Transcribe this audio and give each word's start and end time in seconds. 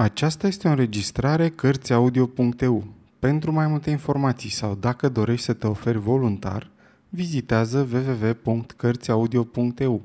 Aceasta 0.00 0.46
este 0.46 0.68
o 0.68 0.70
înregistrare 0.70 1.48
Cărțiaudio.eu. 1.48 2.86
Pentru 3.18 3.52
mai 3.52 3.66
multe 3.66 3.90
informații 3.90 4.50
sau 4.50 4.74
dacă 4.74 5.08
dorești 5.08 5.44
să 5.44 5.52
te 5.52 5.66
oferi 5.66 5.98
voluntar, 5.98 6.70
vizitează 7.08 7.88
www.cărțiaudio.eu. 7.92 10.02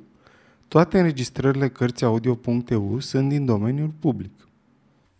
Toate 0.68 0.98
înregistrările 0.98 1.70
Cărțiaudio.eu 1.70 3.00
sunt 3.00 3.30
din 3.30 3.46
domeniul 3.46 3.94
public. 4.00 4.48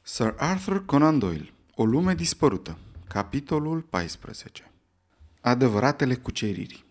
Sir 0.02 0.34
Arthur 0.38 0.86
Conan 0.86 1.20
Doyle 1.20 1.50
O 1.76 1.86
lume 1.86 2.14
dispărută 2.14 2.78
Capitolul 3.08 3.82
14 3.82 4.72
Adevăratele 5.42 6.16
cuceriri 6.16 6.86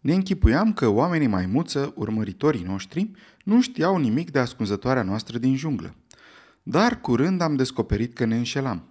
ne 0.00 0.14
închipuiam 0.14 0.72
că 0.72 0.88
oamenii 0.88 1.26
maimuță, 1.26 1.92
urmăritorii 1.96 2.62
noștri, 2.62 3.10
nu 3.44 3.60
știau 3.60 3.96
nimic 3.96 4.30
de 4.30 4.38
ascunzătoarea 4.38 5.02
noastră 5.02 5.38
din 5.38 5.56
junglă. 5.56 5.94
Dar 6.70 7.00
curând 7.00 7.40
am 7.40 7.56
descoperit 7.56 8.14
că 8.14 8.24
ne 8.24 8.36
înșelam. 8.36 8.88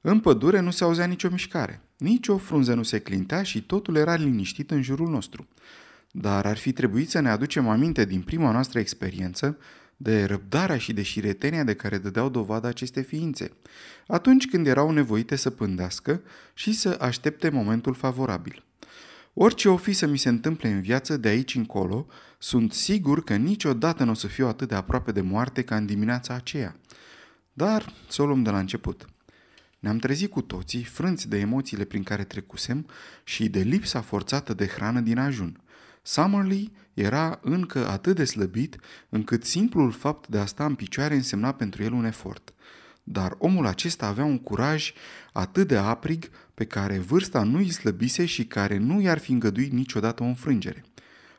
În 0.00 0.20
pădure 0.20 0.60
nu 0.60 0.70
se 0.70 0.84
auzea 0.84 1.04
nicio 1.04 1.28
mișcare, 1.30 1.82
nici 1.96 2.28
o 2.28 2.36
frunză 2.36 2.74
nu 2.74 2.82
se 2.82 2.98
clintea 2.98 3.42
și 3.42 3.62
totul 3.62 3.96
era 3.96 4.14
liniștit 4.14 4.70
în 4.70 4.82
jurul 4.82 5.08
nostru. 5.08 5.48
Dar 6.10 6.46
ar 6.46 6.56
fi 6.56 6.72
trebuit 6.72 7.10
să 7.10 7.20
ne 7.20 7.28
aducem 7.28 7.68
aminte 7.68 8.04
din 8.04 8.22
prima 8.22 8.50
noastră 8.50 8.78
experiență 8.78 9.58
de 9.96 10.24
răbdarea 10.24 10.78
și 10.78 10.92
de 10.92 11.02
șiretenia 11.02 11.64
de 11.64 11.74
care 11.74 11.98
dădeau 11.98 12.28
dovadă 12.28 12.66
aceste 12.66 13.00
ființe, 13.00 13.52
atunci 14.06 14.48
când 14.48 14.66
erau 14.66 14.90
nevoite 14.90 15.36
să 15.36 15.50
pândească 15.50 16.22
și 16.54 16.72
să 16.72 16.96
aștepte 17.00 17.48
momentul 17.48 17.94
favorabil. 17.94 18.64
Orice 19.34 19.68
o 19.68 19.76
fi 19.76 19.92
să 19.92 20.06
mi 20.06 20.18
se 20.18 20.28
întâmple 20.28 20.68
în 20.68 20.80
viață 20.80 21.16
de 21.16 21.28
aici 21.28 21.54
încolo, 21.54 22.06
sunt 22.38 22.72
sigur 22.72 23.24
că 23.24 23.36
niciodată 23.36 24.04
nu 24.04 24.10
o 24.10 24.14
să 24.14 24.26
fiu 24.26 24.46
atât 24.46 24.68
de 24.68 24.74
aproape 24.74 25.12
de 25.12 25.20
moarte 25.20 25.62
ca 25.62 25.76
în 25.76 25.86
dimineața 25.86 26.34
aceea– 26.34 26.76
dar 27.58 27.92
să 28.08 28.22
o 28.22 28.26
luăm 28.26 28.42
de 28.42 28.50
la 28.50 28.58
început. 28.58 29.08
Ne-am 29.78 29.98
trezit 29.98 30.30
cu 30.30 30.40
toții, 30.40 30.84
frânți 30.84 31.28
de 31.28 31.38
emoțiile 31.38 31.84
prin 31.84 32.02
care 32.02 32.24
trecusem 32.24 32.86
și 33.24 33.48
de 33.48 33.60
lipsa 33.60 34.00
forțată 34.00 34.54
de 34.54 34.66
hrană 34.66 35.00
din 35.00 35.18
ajun. 35.18 35.60
Summerlee 36.02 36.70
era 36.94 37.38
încă 37.42 37.88
atât 37.88 38.16
de 38.16 38.24
slăbit 38.24 38.76
încât 39.08 39.44
simplul 39.44 39.90
fapt 39.90 40.28
de 40.28 40.38
a 40.38 40.46
sta 40.46 40.64
în 40.64 40.74
picioare 40.74 41.14
însemna 41.14 41.52
pentru 41.52 41.82
el 41.82 41.92
un 41.92 42.04
efort. 42.04 42.54
Dar 43.02 43.34
omul 43.38 43.66
acesta 43.66 44.06
avea 44.06 44.24
un 44.24 44.38
curaj 44.38 44.92
atât 45.32 45.68
de 45.68 45.76
aprig 45.76 46.30
pe 46.54 46.64
care 46.64 46.98
vârsta 46.98 47.42
nu 47.42 47.58
îi 47.58 47.70
slăbise 47.70 48.24
și 48.24 48.46
care 48.46 48.76
nu 48.76 49.00
i-ar 49.00 49.18
fi 49.18 49.32
îngăduit 49.32 49.72
niciodată 49.72 50.22
o 50.22 50.26
înfrângere. 50.26 50.84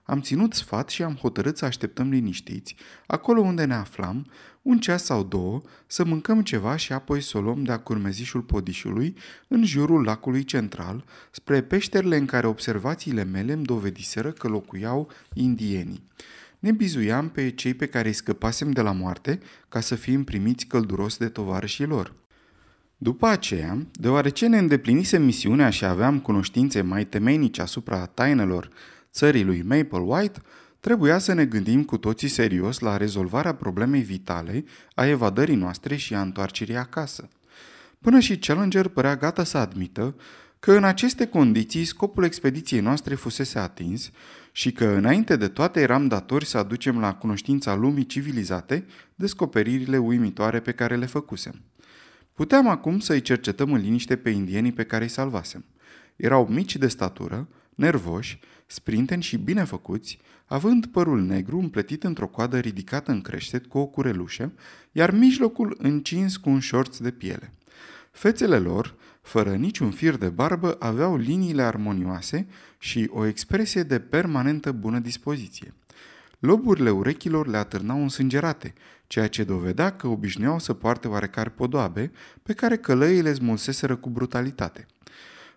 Am 0.03 0.21
ținut 0.21 0.53
sfat 0.53 0.89
și 0.89 1.03
am 1.03 1.15
hotărât 1.15 1.57
să 1.57 1.65
așteptăm 1.65 2.09
liniștiți, 2.09 2.75
acolo 3.07 3.41
unde 3.41 3.65
ne 3.65 3.73
aflam, 3.73 4.25
un 4.69 4.79
ceas 4.79 5.03
sau 5.03 5.23
două, 5.23 5.61
să 5.87 6.03
mâncăm 6.03 6.41
ceva 6.41 6.75
și 6.75 6.93
apoi 6.93 7.21
să 7.21 7.37
o 7.37 7.41
luăm 7.41 7.63
de-a 7.63 7.79
curmezișul 7.79 8.41
podișului 8.41 9.15
în 9.47 9.65
jurul 9.65 10.03
lacului 10.03 10.43
central, 10.43 11.03
spre 11.31 11.61
peșterile 11.61 12.17
în 12.17 12.25
care 12.25 12.47
observațiile 12.47 13.23
mele 13.23 13.53
îmi 13.53 13.65
dovediseră 13.65 14.31
că 14.31 14.47
locuiau 14.47 15.11
indienii. 15.33 16.07
Ne 16.59 16.71
bizuiam 16.71 17.29
pe 17.29 17.49
cei 17.49 17.73
pe 17.73 17.85
care 17.85 18.07
îi 18.07 18.13
scăpasem 18.13 18.71
de 18.71 18.81
la 18.81 18.91
moarte 18.91 19.39
ca 19.69 19.79
să 19.79 19.95
fim 19.95 20.23
primiți 20.23 20.65
călduros 20.65 21.17
de 21.17 21.29
tovarășii 21.29 21.85
lor. 21.85 22.13
După 22.97 23.27
aceea, 23.27 23.87
deoarece 23.91 24.47
ne 24.47 24.57
îndeplinisem 24.57 25.23
misiunea 25.23 25.69
și 25.69 25.85
aveam 25.85 26.19
cunoștințe 26.19 26.81
mai 26.81 27.05
temeinice 27.05 27.61
asupra 27.61 28.05
tainelor 28.05 28.69
țării 29.11 29.43
lui 29.43 29.61
Maple 29.61 29.99
White, 29.99 30.41
trebuia 30.79 31.17
să 31.17 31.33
ne 31.33 31.45
gândim 31.45 31.83
cu 31.83 31.97
toții 31.97 32.27
serios 32.27 32.79
la 32.79 32.97
rezolvarea 32.97 33.55
problemei 33.55 34.01
vitale 34.01 34.63
a 34.95 35.05
evadării 35.05 35.55
noastre 35.55 35.95
și 35.95 36.15
a 36.15 36.21
întoarcerii 36.21 36.75
acasă. 36.75 37.29
Până 38.01 38.19
și 38.19 38.37
Challenger 38.37 38.87
părea 38.87 39.15
gata 39.15 39.43
să 39.43 39.57
admită 39.57 40.15
că 40.59 40.73
în 40.73 40.83
aceste 40.83 41.27
condiții 41.27 41.85
scopul 41.85 42.23
expediției 42.23 42.79
noastre 42.79 43.15
fusese 43.15 43.59
atins 43.59 44.11
și 44.51 44.71
că 44.71 44.85
înainte 44.85 45.35
de 45.35 45.47
toate 45.47 45.79
eram 45.81 46.07
datori 46.07 46.45
să 46.45 46.57
aducem 46.57 46.99
la 46.99 47.13
cunoștința 47.13 47.75
lumii 47.75 48.05
civilizate 48.05 48.85
descoperirile 49.15 49.97
uimitoare 49.97 50.59
pe 50.59 50.71
care 50.71 50.95
le 50.95 51.05
făcusem. 51.05 51.61
Puteam 52.33 52.67
acum 52.67 52.99
să-i 52.99 53.21
cercetăm 53.21 53.73
în 53.73 53.81
liniște 53.81 54.15
pe 54.15 54.29
indienii 54.29 54.71
pe 54.71 54.83
care 54.83 55.03
îi 55.03 55.09
salvasem. 55.09 55.65
Erau 56.15 56.47
mici 56.47 56.75
de 56.75 56.87
statură, 56.87 57.47
nervoși, 57.75 58.39
sprinteni 58.71 59.21
și 59.21 59.37
bine 59.37 59.63
făcuți, 59.63 60.19
având 60.45 60.85
părul 60.85 61.21
negru 61.21 61.59
împletit 61.59 62.03
într-o 62.03 62.27
coadă 62.27 62.59
ridicată 62.59 63.11
în 63.11 63.21
creștet 63.21 63.65
cu 63.65 63.77
o 63.77 63.85
curelușă, 63.85 64.51
iar 64.91 65.11
mijlocul 65.11 65.77
încins 65.77 66.37
cu 66.37 66.49
un 66.49 66.59
șorț 66.59 66.97
de 66.97 67.11
piele. 67.11 67.53
Fețele 68.11 68.57
lor, 68.57 68.95
fără 69.21 69.55
niciun 69.55 69.91
fir 69.91 70.17
de 70.17 70.29
barbă, 70.29 70.75
aveau 70.79 71.17
liniile 71.17 71.61
armonioase 71.61 72.47
și 72.79 73.09
o 73.11 73.25
expresie 73.25 73.83
de 73.83 73.99
permanentă 73.99 74.71
bună 74.71 74.99
dispoziție. 74.99 75.73
Loburile 76.39 76.89
urechilor 76.89 77.47
le 77.47 77.57
atârnau 77.57 78.01
însângerate, 78.01 78.73
ceea 79.07 79.27
ce 79.27 79.43
dovedea 79.43 79.95
că 79.95 80.07
obișnuiau 80.07 80.59
să 80.59 80.73
poarte 80.73 81.07
oarecare 81.07 81.49
podoabe 81.49 82.11
pe 82.43 82.53
care 82.53 82.77
călăile 82.77 83.33
smulseseră 83.33 83.95
cu 83.95 84.09
brutalitate– 84.09 84.85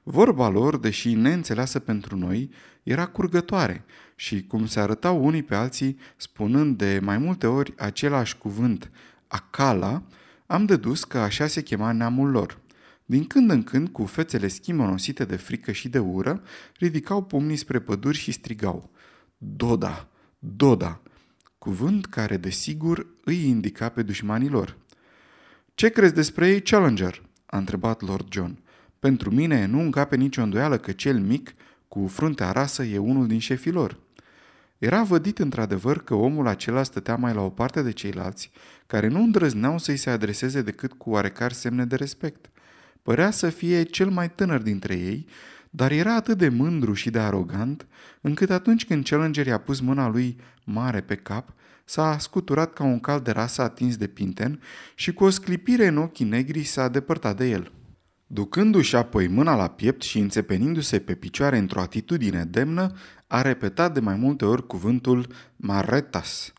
Vorba 0.03 0.49
lor, 0.49 0.79
deși 0.79 1.15
neînțeleasă 1.15 1.79
pentru 1.79 2.17
noi, 2.17 2.51
era 2.83 3.07
curgătoare 3.07 3.85
și 4.17 4.47
cum 4.47 4.67
se 4.67 4.81
arătau 4.81 5.25
unii 5.25 5.43
pe 5.43 5.55
alții 5.55 5.99
spunând 6.17 6.79
de 6.79 6.99
mai 7.03 7.19
multe 7.19 7.47
ori 7.47 7.75
același 7.77 8.39
cuvânt, 8.39 8.91
acala, 9.27 10.03
am 10.47 10.65
dedus 10.65 11.05
că 11.05 11.19
așa 11.19 11.47
se 11.47 11.63
chema 11.63 11.93
neamul 11.93 12.31
lor. 12.31 12.61
Din 13.05 13.25
când 13.25 13.51
în 13.51 13.63
când, 13.63 13.89
cu 13.89 14.05
fețele 14.05 14.49
schimonosite 14.49 15.25
de 15.25 15.37
frică 15.37 15.73
și 15.73 15.89
de 15.89 15.99
ură, 15.99 16.43
ridicau 16.79 17.23
pumnii 17.23 17.57
spre 17.57 17.81
păduri 17.81 18.17
și 18.17 18.33
strigau 18.33 18.91
Doda! 19.37 20.09
Doda! 20.39 21.01
Cuvânt 21.59 22.07
care, 22.07 22.37
desigur, 22.37 23.07
îi 23.25 23.49
indica 23.49 23.89
pe 23.89 24.03
dușmanii 24.03 24.49
lor. 24.49 24.77
Ce 25.75 25.89
crezi 25.89 26.15
despre 26.15 26.49
ei, 26.49 26.63
Challenger?" 26.63 27.23
a 27.47 27.59
întrebat 27.59 28.01
Lord 28.01 28.33
John. 28.33 28.62
Pentru 29.03 29.31
mine 29.31 29.67
nu 29.67 29.81
încape 29.81 30.17
nicio 30.17 30.43
îndoială 30.43 30.79
că 30.79 30.93
cel 30.93 31.19
mic, 31.19 31.55
cu 31.89 32.07
fruntea 32.07 32.51
rasă, 32.51 32.83
e 32.83 32.99
unul 32.99 33.27
din 33.27 33.39
șefii 33.39 33.71
lor. 33.71 33.99
Era 34.79 35.03
vădit 35.03 35.39
într-adevăr 35.39 36.03
că 36.03 36.15
omul 36.15 36.47
acela 36.47 36.83
stătea 36.83 37.17
mai 37.17 37.35
la 37.35 37.41
o 37.41 37.49
parte 37.49 37.83
de 37.83 37.91
ceilalți, 37.91 38.51
care 38.87 39.09
nu 39.09 39.23
îndrăzneau 39.23 39.79
să-i 39.79 39.97
se 39.97 40.11
adreseze 40.11 40.63
decât 40.63 40.93
cu 40.93 41.11
oarecare 41.11 41.55
semne 41.55 41.85
de 41.85 41.97
respect. 41.97 42.51
Părea 43.03 43.31
să 43.31 43.49
fie 43.49 43.83
cel 43.83 44.11
mai 44.11 44.31
tânăr 44.31 44.63
dintre 44.63 44.95
ei, 44.95 45.27
dar 45.71 45.91
era 45.91 46.15
atât 46.15 46.39
de 46.39 46.49
mândru 46.49 46.93
și 46.93 47.11
de 47.11 47.19
arogant, 47.19 47.87
încât 48.21 48.51
atunci 48.51 48.87
când 48.87 49.05
Challenger 49.05 49.47
i-a 49.47 49.59
pus 49.59 49.81
mâna 49.81 50.09
lui 50.09 50.37
mare 50.65 51.01
pe 51.01 51.15
cap, 51.15 51.55
s-a 51.85 52.19
scuturat 52.19 52.73
ca 52.73 52.85
un 52.85 53.01
cal 53.01 53.21
de 53.21 53.31
rasă 53.31 53.63
atins 53.63 53.97
de 53.97 54.07
pinten 54.07 54.61
și 54.95 55.13
cu 55.13 55.25
o 55.25 55.31
sclipire 55.31 55.87
în 55.87 55.97
ochii 55.97 56.27
negri 56.27 56.63
s-a 56.63 56.89
depărtat 56.89 57.37
de 57.37 57.49
el. 57.49 57.73
Ducându-și 58.35 58.97
apoi 58.97 59.29
mâna 59.29 59.57
la 59.57 59.69
piept 59.69 60.03
și 60.03 60.19
înțepenindu-se 60.19 60.99
pe 60.99 61.15
picioare 61.15 61.59
într-o 61.59 61.81
atitudine 61.81 62.45
demnă, 62.45 62.91
a 63.27 63.43
repetat 63.43 63.95
de 63.95 64.01
mai 64.01 64.15
multe 64.15 64.45
ori 64.45 64.67
cuvântul 64.67 65.27
Marretas. 65.57 66.53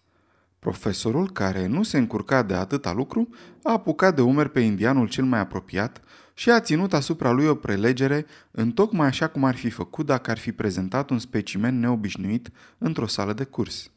Profesorul, 0.59 1.31
care 1.31 1.67
nu 1.67 1.83
se 1.83 1.97
încurca 1.97 2.43
de 2.43 2.53
atâta 2.53 2.91
lucru, 2.91 3.29
a 3.63 3.71
apucat 3.71 4.15
de 4.15 4.21
umeri 4.21 4.51
pe 4.51 4.59
indianul 4.59 5.07
cel 5.07 5.23
mai 5.23 5.39
apropiat 5.39 6.01
și 6.33 6.49
a 6.49 6.59
ținut 6.59 6.93
asupra 6.93 7.31
lui 7.31 7.45
o 7.45 7.55
prelegere 7.55 8.25
în 8.51 8.71
tocmai 8.71 9.07
așa 9.07 9.27
cum 9.27 9.43
ar 9.43 9.55
fi 9.55 9.69
făcut 9.69 10.05
dacă 10.05 10.31
ar 10.31 10.37
fi 10.37 10.51
prezentat 10.51 11.09
un 11.09 11.19
specimen 11.19 11.79
neobișnuit 11.79 12.49
într-o 12.77 13.07
sală 13.07 13.33
de 13.33 13.43
curs. 13.43 13.91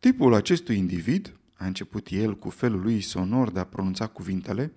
Tipul 0.00 0.34
acestui 0.34 0.76
individ, 0.76 1.34
a 1.56 1.66
început 1.66 2.06
el 2.10 2.36
cu 2.38 2.50
felul 2.50 2.80
lui 2.80 3.00
sonor 3.00 3.50
de 3.50 3.60
a 3.60 3.64
pronunța 3.64 4.06
cuvintele, 4.06 4.72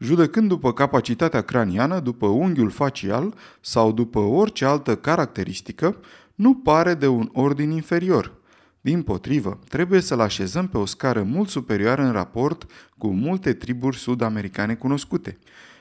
judecând 0.00 0.48
după 0.48 0.72
capacitatea 0.72 1.40
craniană, 1.40 2.00
după 2.00 2.26
unghiul 2.26 2.70
facial 2.70 3.34
sau 3.60 3.92
după 3.92 4.18
orice 4.18 4.64
altă 4.64 4.96
caracteristică, 4.96 5.96
nu 6.34 6.54
pare 6.54 6.94
de 6.94 7.06
un 7.06 7.28
ordin 7.32 7.70
inferior. 7.70 8.38
Din 8.80 9.02
potrivă, 9.02 9.58
trebuie 9.68 10.00
să-l 10.00 10.20
așezăm 10.20 10.68
pe 10.68 10.78
o 10.78 10.84
scară 10.84 11.22
mult 11.22 11.48
superioară 11.48 12.02
în 12.02 12.12
raport 12.12 12.70
cu 12.98 13.08
multe 13.08 13.52
triburi 13.52 13.96
sud-americane 13.96 14.74
cunoscute. 14.74 15.38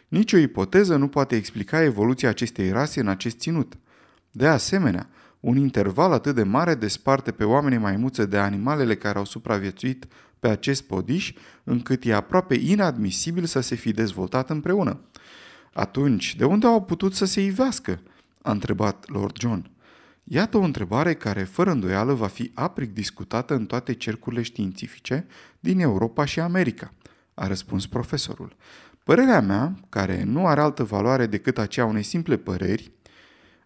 Nici 0.08 0.34
o 0.34 0.38
ipoteză 0.38 0.96
nu 0.96 1.08
poate 1.08 1.36
explica 1.36 1.84
evoluția 1.84 2.30
acestei 2.30 2.72
rase 2.72 3.00
în 3.00 3.08
acest 3.08 3.38
ținut. 3.38 3.74
De 4.32 4.48
asemenea, 4.48 5.10
un 5.40 5.58
interval 5.58 6.12
atât 6.12 6.36
de 6.36 6.44
mare 6.44 6.76
desparte 6.76 7.32
pe 7.32 7.44
oamenii 7.44 7.78
maimuță 7.78 8.26
de 8.26 8.38
animalele 8.38 8.96
care 8.96 9.18
au 9.18 9.26
supraviețuit 9.26 10.08
pe 10.40 10.48
acest 10.48 10.84
podiș, 10.84 11.34
încât 11.64 12.06
e 12.06 12.14
aproape 12.14 12.56
inadmisibil 12.56 13.46
să 13.46 13.60
se 13.60 13.76
fi 13.76 13.92
dezvoltat 13.92 14.50
împreună. 14.50 15.02
Atunci, 15.74 16.36
de 16.36 16.46
unde 16.46 16.68
au 16.68 16.84
putut 16.84 17.14
să 17.14 17.26
se 17.26 17.42
ivească? 17.42 18.02
a 18.42 18.52
întrebat 18.52 19.10
Lord 19.10 19.38
John. 19.40 19.72
Iată 20.24 20.58
o 20.58 20.62
întrebare 20.62 21.14
care, 21.14 21.44
fără 21.44 21.72
îndoială, 21.72 22.14
va 22.14 22.28
fi 22.28 22.52
aprig 22.54 22.92
discutată 22.92 23.56
în 23.56 23.66
toate 23.66 23.94
cercurile 23.94 24.42
științifice 24.42 25.28
din 25.60 25.80
Europa 25.80 26.26
și 26.26 26.40
America, 26.40 26.94
a 27.34 27.48
răspuns 27.48 27.88
profesorul. 27.88 28.56
Părerea 29.04 29.42
mea, 29.42 29.80
care 29.90 30.24
nu 30.24 30.48
are 30.48 30.62
altă 30.62 30.84
valoare 30.84 31.26
decât 31.26 31.58
aceea 31.58 31.86
unei 31.86 32.04
simple 32.04 32.38
păreri, 32.38 32.92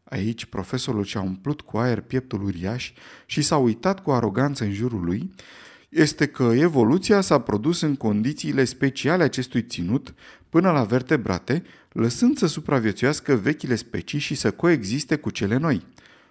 Aici 0.04 0.46
profesorul 0.46 1.04
și-a 1.04 1.22
umplut 1.22 1.62
cu 1.62 1.78
aer 1.78 2.02
pieptul 2.02 2.44
uriaș 2.44 2.94
și 3.25 3.42
s-a 3.42 3.58
uitat 3.58 4.00
cu 4.00 4.12
aroganță 4.12 4.64
în 4.64 4.72
jurul 4.72 5.04
lui, 5.04 5.31
este 5.94 6.28
că 6.28 6.51
evoluția 6.56 7.22
s-a 7.22 7.40
produs 7.40 7.81
în 7.81 7.95
condițiile 7.95 8.63
speciale 8.63 9.24
acestui 9.24 9.62
ținut 9.62 10.13
până 10.50 10.72
la 10.72 10.84
vertebrate, 10.84 11.63
lăsând 11.92 12.38
să 12.38 12.48
supraviețuiască 12.48 13.36
vechile 13.36 13.75
specii 13.75 14.19
și 14.19 14.36
să 14.36 14.51
coexiste 14.51 15.16
cu 15.16 15.30
cele 15.30 15.57
noi. 15.57 15.86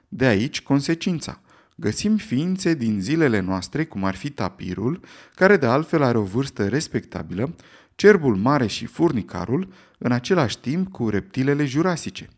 De 0.08 0.24
aici 0.24 0.62
consecința. 0.62 1.40
Găsim 1.74 2.16
ființe 2.16 2.74
din 2.74 3.00
zilele 3.00 3.40
noastre, 3.40 3.84
cum 3.84 4.04
ar 4.04 4.14
fi 4.14 4.30
tapirul, 4.30 5.00
care 5.34 5.56
de 5.56 5.66
altfel 5.66 6.02
are 6.02 6.18
o 6.18 6.22
vârstă 6.22 6.68
respectabilă, 6.68 7.54
cerbul 7.94 8.36
mare 8.36 8.66
și 8.66 8.86
furnicarul, 8.86 9.72
în 9.98 10.12
același 10.12 10.58
timp 10.58 10.90
cu 10.90 11.08
reptilele 11.08 11.64
jurasice. 11.64 12.28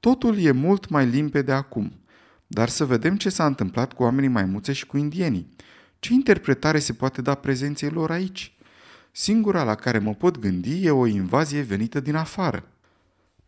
Totul 0.00 0.38
e 0.38 0.50
mult 0.50 0.88
mai 0.88 1.06
limpede 1.06 1.52
acum, 1.52 1.92
dar 2.46 2.68
să 2.68 2.84
vedem 2.84 3.16
ce 3.16 3.28
s-a 3.28 3.46
întâmplat 3.46 3.92
cu 3.92 4.02
oamenii 4.02 4.28
maimuțe 4.28 4.72
și 4.72 4.86
cu 4.86 4.96
indienii. 4.96 5.48
Ce 5.98 6.12
interpretare 6.12 6.78
se 6.78 6.92
poate 6.92 7.22
da 7.22 7.34
prezenței 7.34 7.90
lor 7.90 8.10
aici? 8.10 8.52
Singura 9.10 9.62
la 9.62 9.74
care 9.74 9.98
mă 9.98 10.14
pot 10.14 10.38
gândi 10.38 10.84
e 10.84 10.90
o 10.90 11.06
invazie 11.06 11.60
venită 11.60 12.00
din 12.00 12.14
afară. 12.14 12.64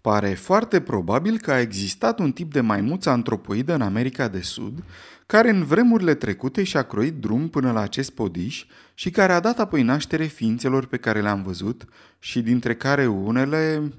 Pare 0.00 0.35
foarte 0.35 0.81
probabil 0.81 1.38
că 1.38 1.52
a 1.52 1.61
existat 1.61 2.19
un 2.19 2.32
tip 2.32 2.52
de 2.52 2.61
maimuță 2.61 3.11
antropoidă 3.11 3.75
în 3.75 3.81
America 3.81 4.29
de 4.29 4.41
Sud, 4.41 4.82
care 5.26 5.50
în 5.50 5.64
vremurile 5.64 6.14
trecute 6.14 6.62
și-a 6.62 6.82
croit 6.82 7.14
drum 7.14 7.49
până 7.49 7.73
la 7.73 7.81
acest 7.81 8.11
podiș 8.11 8.64
și 8.94 9.11
care 9.11 9.32
a 9.32 9.41
dat 9.41 9.58
apoi 9.58 9.82
naștere 9.82 10.25
ființelor 10.25 10.87
pe 10.87 10.97
care 10.97 11.20
le-am 11.20 11.43
văzut 11.43 11.85
și 12.19 12.41
dintre 12.41 12.75
care 12.75 13.06
unele, 13.06 13.93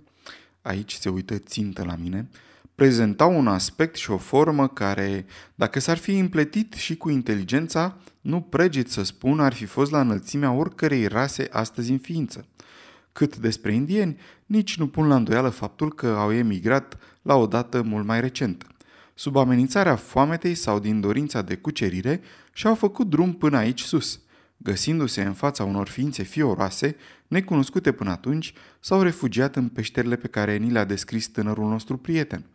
aici 0.62 0.94
se 0.94 1.10
uită 1.10 1.38
țintă 1.38 1.84
la 1.84 1.96
mine, 1.96 2.30
prezentau 2.82 3.38
un 3.38 3.48
aspect 3.48 3.96
și 3.96 4.12
o 4.12 4.18
formă 4.18 4.68
care, 4.68 5.26
dacă 5.56 5.80
s-ar 5.80 5.98
fi 5.98 6.18
împletit 6.18 6.74
și 6.74 6.98
cu 6.98 7.10
inteligența, 7.10 7.98
nu 8.22 8.42
pregit 8.42 8.92
să 8.92 9.04
spun 9.04 9.40
ar 9.40 9.54
fi 9.54 9.66
fost 9.66 9.92
la 9.92 10.00
înălțimea 10.00 10.52
oricărei 10.52 11.08
rase 11.08 11.48
astăzi 11.52 11.92
în 11.92 11.98
ființă. 11.98 12.46
Cât 13.12 13.38
despre 13.38 13.74
indieni, 13.74 14.18
nici 14.46 14.78
nu 14.78 14.88
pun 14.88 15.08
la 15.08 15.16
îndoială 15.16 15.50
faptul 15.50 15.94
că 15.94 16.08
au 16.08 16.34
emigrat 16.34 16.98
la 17.22 17.36
o 17.36 17.48
dată 17.48 17.82
mult 17.82 18.06
mai 18.06 18.22
recentă. 18.22 18.66
Sub 19.14 19.36
amenințarea 19.36 19.96
foametei 19.96 20.56
sau 20.56 20.80
din 20.80 21.00
dorința 21.00 21.42
de 21.42 21.56
cucerire, 21.56 22.22
și-au 22.54 22.76
făcut 22.76 23.10
drum 23.10 23.34
până 23.34 23.58
aici 23.58 23.82
sus. 23.82 24.20
Găsindu-se 24.58 25.22
în 25.22 25.34
fața 25.34 25.64
unor 25.64 25.88
ființe 25.88 26.24
fioroase, 26.24 26.96
necunoscute 27.28 27.92
până 27.92 28.10
atunci, 28.10 28.54
s-au 28.80 29.02
refugiat 29.02 29.56
în 29.56 29.68
peșterile 29.68 30.16
pe 30.16 30.28
care 30.28 30.58
ni 30.58 30.72
le-a 30.72 30.86
descris 30.86 31.28
tânărul 31.28 31.70
nostru 31.70 31.98
prieten– 31.98 32.46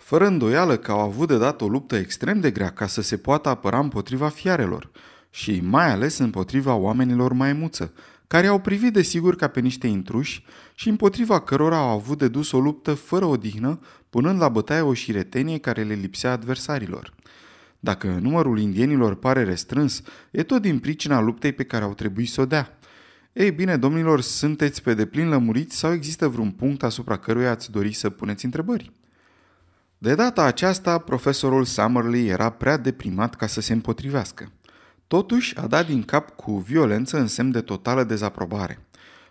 fără 0.00 0.26
îndoială 0.26 0.76
că 0.76 0.90
au 0.90 1.00
avut 1.00 1.28
de 1.28 1.38
dat 1.38 1.60
o 1.60 1.68
luptă 1.68 1.96
extrem 1.96 2.40
de 2.40 2.50
grea 2.50 2.70
ca 2.70 2.86
să 2.86 3.02
se 3.02 3.16
poată 3.16 3.48
apăra 3.48 3.78
împotriva 3.78 4.28
fiarelor 4.28 4.90
și 5.30 5.60
mai 5.64 5.90
ales 5.90 6.18
împotriva 6.18 6.74
oamenilor 6.74 7.32
maimuță, 7.32 7.92
care 8.26 8.46
au 8.46 8.60
privit 8.60 8.92
de 8.92 9.02
sigur 9.02 9.36
ca 9.36 9.48
pe 9.48 9.60
niște 9.60 9.86
intruși 9.86 10.44
și 10.74 10.88
împotriva 10.88 11.40
cărora 11.40 11.76
au 11.76 11.88
avut 11.88 12.18
de 12.18 12.28
dus 12.28 12.52
o 12.52 12.60
luptă 12.60 12.94
fără 12.94 13.24
odihnă, 13.24 13.80
punând 14.10 14.40
la 14.40 14.48
bătaie 14.48 14.80
o 14.80 14.94
șiretenie 14.94 15.58
care 15.58 15.82
le 15.82 15.94
lipsea 15.94 16.32
adversarilor. 16.32 17.14
Dacă 17.80 18.18
numărul 18.20 18.58
indienilor 18.58 19.14
pare 19.14 19.44
restrâns, 19.44 20.02
e 20.30 20.42
tot 20.42 20.62
din 20.62 20.78
pricina 20.78 21.20
luptei 21.20 21.52
pe 21.52 21.64
care 21.64 21.84
au 21.84 21.94
trebuit 21.94 22.28
să 22.28 22.40
o 22.40 22.46
dea. 22.46 22.78
Ei 23.32 23.50
bine, 23.50 23.76
domnilor, 23.76 24.20
sunteți 24.20 24.82
pe 24.82 24.94
deplin 24.94 25.28
lămuriți 25.28 25.76
sau 25.76 25.92
există 25.92 26.28
vreun 26.28 26.50
punct 26.50 26.82
asupra 26.82 27.16
căruia 27.16 27.50
ați 27.50 27.70
dori 27.70 27.92
să 27.92 28.10
puneți 28.10 28.44
întrebări? 28.44 28.92
De 30.02 30.14
data 30.14 30.42
aceasta, 30.42 30.98
profesorul 30.98 31.64
Summerlee 31.64 32.30
era 32.30 32.50
prea 32.50 32.76
deprimat 32.76 33.34
ca 33.34 33.46
să 33.46 33.60
se 33.60 33.72
împotrivească. 33.72 34.52
Totuși, 35.06 35.56
a 35.56 35.66
dat 35.66 35.86
din 35.86 36.02
cap 36.02 36.36
cu 36.36 36.58
violență 36.58 37.18
în 37.18 37.26
semn 37.26 37.50
de 37.50 37.60
totală 37.60 38.04
dezaprobare. 38.04 38.86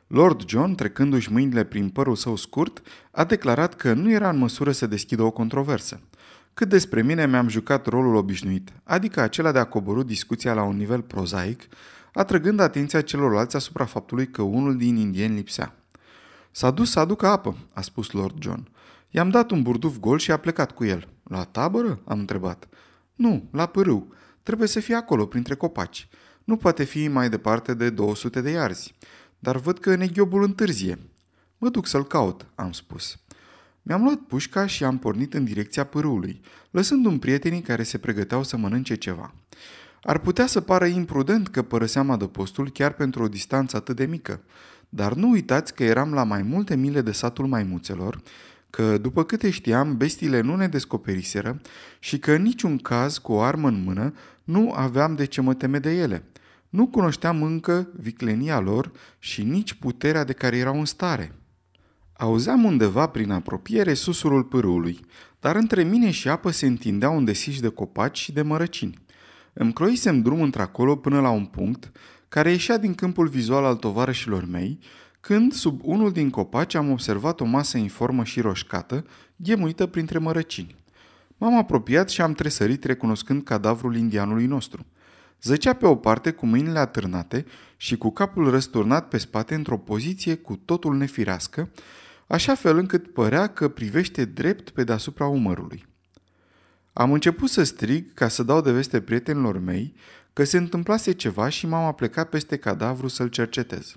Lord 0.07 0.47
John, 0.47 0.75
trecându-și 0.75 1.31
mâinile 1.31 1.63
prin 1.63 1.89
părul 1.89 2.15
său 2.15 2.35
scurt, 2.35 2.81
a 3.11 3.23
declarat 3.23 3.75
că 3.75 3.93
nu 3.93 4.11
era 4.11 4.29
în 4.29 4.37
măsură 4.37 4.71
să 4.71 4.87
deschidă 4.87 5.23
o 5.23 5.31
controversă. 5.31 5.99
Cât 6.53 6.69
despre 6.69 7.01
mine 7.01 7.27
mi-am 7.27 7.47
jucat 7.47 7.85
rolul 7.85 8.15
obișnuit, 8.15 8.69
adică 8.83 9.21
acela 9.21 9.51
de 9.51 9.59
a 9.59 9.63
coborâ 9.63 10.03
discuția 10.03 10.53
la 10.53 10.63
un 10.63 10.77
nivel 10.77 11.01
prozaic, 11.01 11.61
atrăgând 12.13 12.59
atenția 12.59 13.01
celorlalți 13.01 13.55
asupra 13.55 13.85
faptului 13.85 14.27
că 14.27 14.41
unul 14.41 14.77
din 14.77 14.95
indieni 14.95 15.35
lipsea. 15.35 15.75
S-a 16.51 16.71
dus 16.71 16.91
să 16.91 16.99
aducă 16.99 17.27
apă, 17.27 17.57
a 17.73 17.81
spus 17.81 18.11
Lord 18.11 18.35
John. 18.39 18.67
I-am 19.09 19.29
dat 19.29 19.51
un 19.51 19.61
burduf 19.61 19.97
gol 19.97 20.17
și 20.17 20.31
a 20.31 20.37
plecat 20.37 20.71
cu 20.71 20.85
el. 20.85 21.07
La 21.23 21.43
tabără? 21.43 22.01
Am 22.05 22.19
întrebat. 22.19 22.67
Nu, 23.15 23.49
la 23.51 23.65
pârâu. 23.65 24.13
Trebuie 24.43 24.67
să 24.67 24.79
fie 24.79 24.95
acolo, 24.95 25.25
printre 25.25 25.55
copaci. 25.55 26.07
Nu 26.43 26.57
poate 26.57 26.83
fi 26.83 27.07
mai 27.07 27.29
departe 27.29 27.73
de 27.73 27.89
200 27.89 28.41
de 28.41 28.49
iarzi. 28.49 28.95
Dar 29.39 29.57
văd 29.57 29.79
că 29.79 29.95
neghiobul 29.95 30.43
întârzie. 30.43 30.99
Mă 31.57 31.69
duc 31.69 31.87
să-l 31.87 32.07
caut, 32.07 32.45
am 32.55 32.71
spus. 32.71 33.19
Mi-am 33.81 34.03
luat 34.03 34.19
pușca 34.19 34.65
și 34.65 34.83
am 34.83 34.97
pornit 34.97 35.33
în 35.33 35.43
direcția 35.43 35.83
pârâului, 35.83 36.41
lăsându-mi 36.71 37.19
prietenii 37.19 37.61
care 37.61 37.83
se 37.83 37.97
pregăteau 37.97 38.43
să 38.43 38.57
mănânce 38.57 38.95
ceva. 38.95 39.33
Ar 40.01 40.19
putea 40.19 40.45
să 40.45 40.61
pară 40.61 40.85
imprudent 40.85 41.47
că 41.47 41.61
părăseam 41.61 42.09
adăpostul 42.09 42.69
chiar 42.69 42.93
pentru 42.93 43.23
o 43.23 43.27
distanță 43.27 43.77
atât 43.77 43.95
de 43.95 44.05
mică, 44.05 44.41
dar 44.89 45.13
nu 45.13 45.29
uitați 45.29 45.73
că 45.73 45.83
eram 45.83 46.13
la 46.13 46.23
mai 46.23 46.41
multe 46.41 46.75
mile 46.75 47.01
de 47.01 47.11
satul 47.11 47.47
maimuțelor 47.47 48.21
că, 48.69 48.97
după 48.97 49.23
câte 49.23 49.49
știam, 49.49 49.97
bestiile 49.97 50.41
nu 50.41 50.55
ne 50.55 50.67
descoperiseră 50.67 51.61
și 51.99 52.19
că 52.19 52.31
în 52.31 52.41
niciun 52.41 52.77
caz, 52.77 53.17
cu 53.17 53.31
o 53.31 53.41
armă 53.41 53.67
în 53.67 53.83
mână, 53.83 54.13
nu 54.43 54.71
aveam 54.75 55.15
de 55.15 55.25
ce 55.25 55.41
mă 55.41 55.53
teme 55.53 55.79
de 55.79 55.91
ele. 55.91 56.23
Nu 56.69 56.87
cunoșteam 56.87 57.43
încă 57.43 57.89
viclenia 57.95 58.59
lor 58.59 58.91
și 59.19 59.43
nici 59.43 59.73
puterea 59.73 60.23
de 60.23 60.33
care 60.33 60.57
erau 60.57 60.79
în 60.79 60.85
stare. 60.85 61.35
Auzeam 62.13 62.63
undeva 62.63 63.07
prin 63.07 63.31
apropiere 63.31 63.93
susurul 63.93 64.43
pârâului, 64.43 64.99
dar 65.39 65.55
între 65.55 65.83
mine 65.83 66.11
și 66.11 66.29
apă 66.29 66.51
se 66.51 66.65
întindeau 66.65 67.15
un 67.15 67.25
desiș 67.25 67.59
de 67.59 67.67
copaci 67.67 68.17
și 68.17 68.31
de 68.31 68.41
mărăcini. 68.41 68.97
Îmi 69.53 69.73
croisem 69.73 70.21
drum 70.21 70.41
într-acolo 70.41 70.95
până 70.95 71.21
la 71.21 71.29
un 71.29 71.45
punct 71.45 71.91
care 72.27 72.51
ieșea 72.51 72.77
din 72.77 72.95
câmpul 72.95 73.27
vizual 73.27 73.63
al 73.63 73.75
tovarășilor 73.75 74.45
mei 74.45 74.79
când, 75.19 75.53
sub 75.53 75.79
unul 75.83 76.11
din 76.11 76.29
copaci, 76.29 76.73
am 76.73 76.91
observat 76.91 77.39
o 77.39 77.45
masă 77.45 77.77
informă 77.77 78.23
și 78.23 78.41
roșcată, 78.41 79.05
ghemuită 79.35 79.85
printre 79.85 80.17
mărăcini. 80.17 80.75
M-am 81.37 81.57
apropiat 81.57 82.09
și 82.09 82.21
am 82.21 82.33
tresărit 82.33 82.83
recunoscând 82.83 83.43
cadavrul 83.43 83.95
indianului 83.95 84.45
nostru. 84.45 84.85
Zăcea 85.41 85.73
pe 85.73 85.85
o 85.85 85.95
parte 85.95 86.31
cu 86.31 86.45
mâinile 86.45 86.79
atârnate 86.79 87.45
și 87.77 87.97
cu 87.97 88.11
capul 88.11 88.49
răsturnat 88.49 89.07
pe 89.07 89.17
spate 89.17 89.55
într-o 89.55 89.77
poziție 89.77 90.35
cu 90.35 90.55
totul 90.55 90.95
nefirească, 90.95 91.69
așa 92.27 92.55
fel 92.55 92.77
încât 92.77 93.13
părea 93.13 93.47
că 93.47 93.67
privește 93.67 94.25
drept 94.25 94.69
pe 94.69 94.83
deasupra 94.83 95.27
umărului. 95.27 95.87
Am 96.93 97.11
început 97.11 97.49
să 97.49 97.63
strig 97.63 98.13
ca 98.13 98.27
să 98.27 98.43
dau 98.43 98.61
de 98.61 98.71
veste 98.71 99.01
prietenilor 99.01 99.59
mei 99.59 99.95
că 100.33 100.43
se 100.43 100.57
întâmplase 100.57 101.11
ceva 101.11 101.49
și 101.49 101.67
m-am 101.67 101.85
aplecat 101.85 102.29
peste 102.29 102.57
cadavru 102.57 103.07
să-l 103.07 103.27
cercetez. 103.27 103.95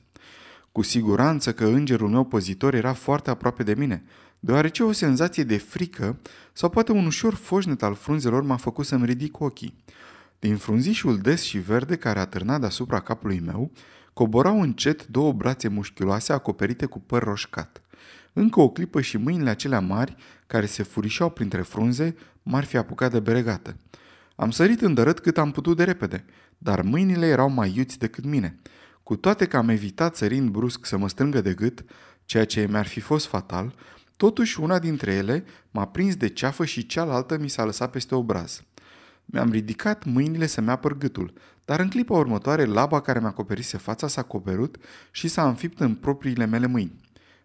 Cu 0.72 0.82
siguranță 0.82 1.52
că 1.52 1.64
îngerul 1.64 2.08
meu 2.08 2.24
păzitor 2.24 2.74
era 2.74 2.92
foarte 2.92 3.30
aproape 3.30 3.62
de 3.62 3.74
mine, 3.74 4.04
deoarece 4.40 4.82
o 4.82 4.92
senzație 4.92 5.44
de 5.44 5.56
frică 5.56 6.18
sau 6.52 6.68
poate 6.68 6.92
un 6.92 7.06
ușor 7.06 7.34
foșnet 7.34 7.82
al 7.82 7.94
frunzelor 7.94 8.42
m-a 8.42 8.56
făcut 8.56 8.86
să-mi 8.86 9.06
ridic 9.06 9.40
ochii. 9.40 9.82
Din 10.38 10.56
frunzișul 10.56 11.18
des 11.18 11.42
și 11.42 11.58
verde 11.58 11.96
care 11.96 12.18
a 12.18 12.26
târnat 12.26 12.60
deasupra 12.60 13.00
capului 13.00 13.40
meu, 13.40 13.70
coborau 14.12 14.60
încet 14.60 15.06
două 15.06 15.32
brațe 15.32 15.68
mușchiuloase 15.68 16.32
acoperite 16.32 16.86
cu 16.86 17.00
păr 17.00 17.22
roșcat. 17.22 17.82
Încă 18.32 18.60
o 18.60 18.68
clipă 18.70 19.00
și 19.00 19.16
mâinile 19.16 19.50
acelea 19.50 19.80
mari, 19.80 20.16
care 20.46 20.66
se 20.66 20.82
furișau 20.82 21.30
printre 21.30 21.62
frunze, 21.62 22.16
m-ar 22.42 22.64
fi 22.64 22.76
apucat 22.76 23.10
de 23.10 23.20
beregată. 23.20 23.76
Am 24.36 24.50
sărit 24.50 24.80
îndărât 24.80 25.18
cât 25.18 25.38
am 25.38 25.50
putut 25.50 25.76
de 25.76 25.84
repede, 25.84 26.24
dar 26.58 26.82
mâinile 26.82 27.26
erau 27.26 27.50
mai 27.50 27.72
iuți 27.76 27.98
decât 27.98 28.24
mine– 28.24 28.56
cu 29.02 29.16
toate 29.16 29.46
că 29.46 29.56
am 29.56 29.68
evitat 29.68 30.16
sărind 30.16 30.48
brusc 30.48 30.86
să 30.86 30.96
mă 30.96 31.08
strângă 31.08 31.40
de 31.40 31.54
gât, 31.54 31.84
ceea 32.24 32.44
ce 32.44 32.66
mi-ar 32.70 32.86
fi 32.86 33.00
fost 33.00 33.26
fatal, 33.26 33.74
totuși 34.16 34.60
una 34.60 34.78
dintre 34.78 35.12
ele 35.12 35.44
m-a 35.70 35.86
prins 35.86 36.16
de 36.16 36.28
ceafă 36.28 36.64
și 36.64 36.86
cealaltă 36.86 37.38
mi 37.38 37.48
s-a 37.48 37.64
lăsat 37.64 37.90
peste 37.90 38.14
obraz. 38.14 38.62
Mi-am 39.24 39.50
ridicat 39.50 40.04
mâinile 40.04 40.46
să-mi 40.46 40.70
apăr 40.70 40.98
gâtul, 40.98 41.32
dar 41.64 41.80
în 41.80 41.88
clipa 41.88 42.14
următoare 42.14 42.64
laba 42.64 43.00
care 43.00 43.18
mi-a 43.18 43.28
acoperise 43.28 43.76
fața 43.76 44.08
s-a 44.08 44.22
coperut 44.22 44.76
și 45.10 45.28
s-a 45.28 45.48
înfipt 45.48 45.80
în 45.80 45.94
propriile 45.94 46.46
mele 46.46 46.66
mâini. 46.66 47.00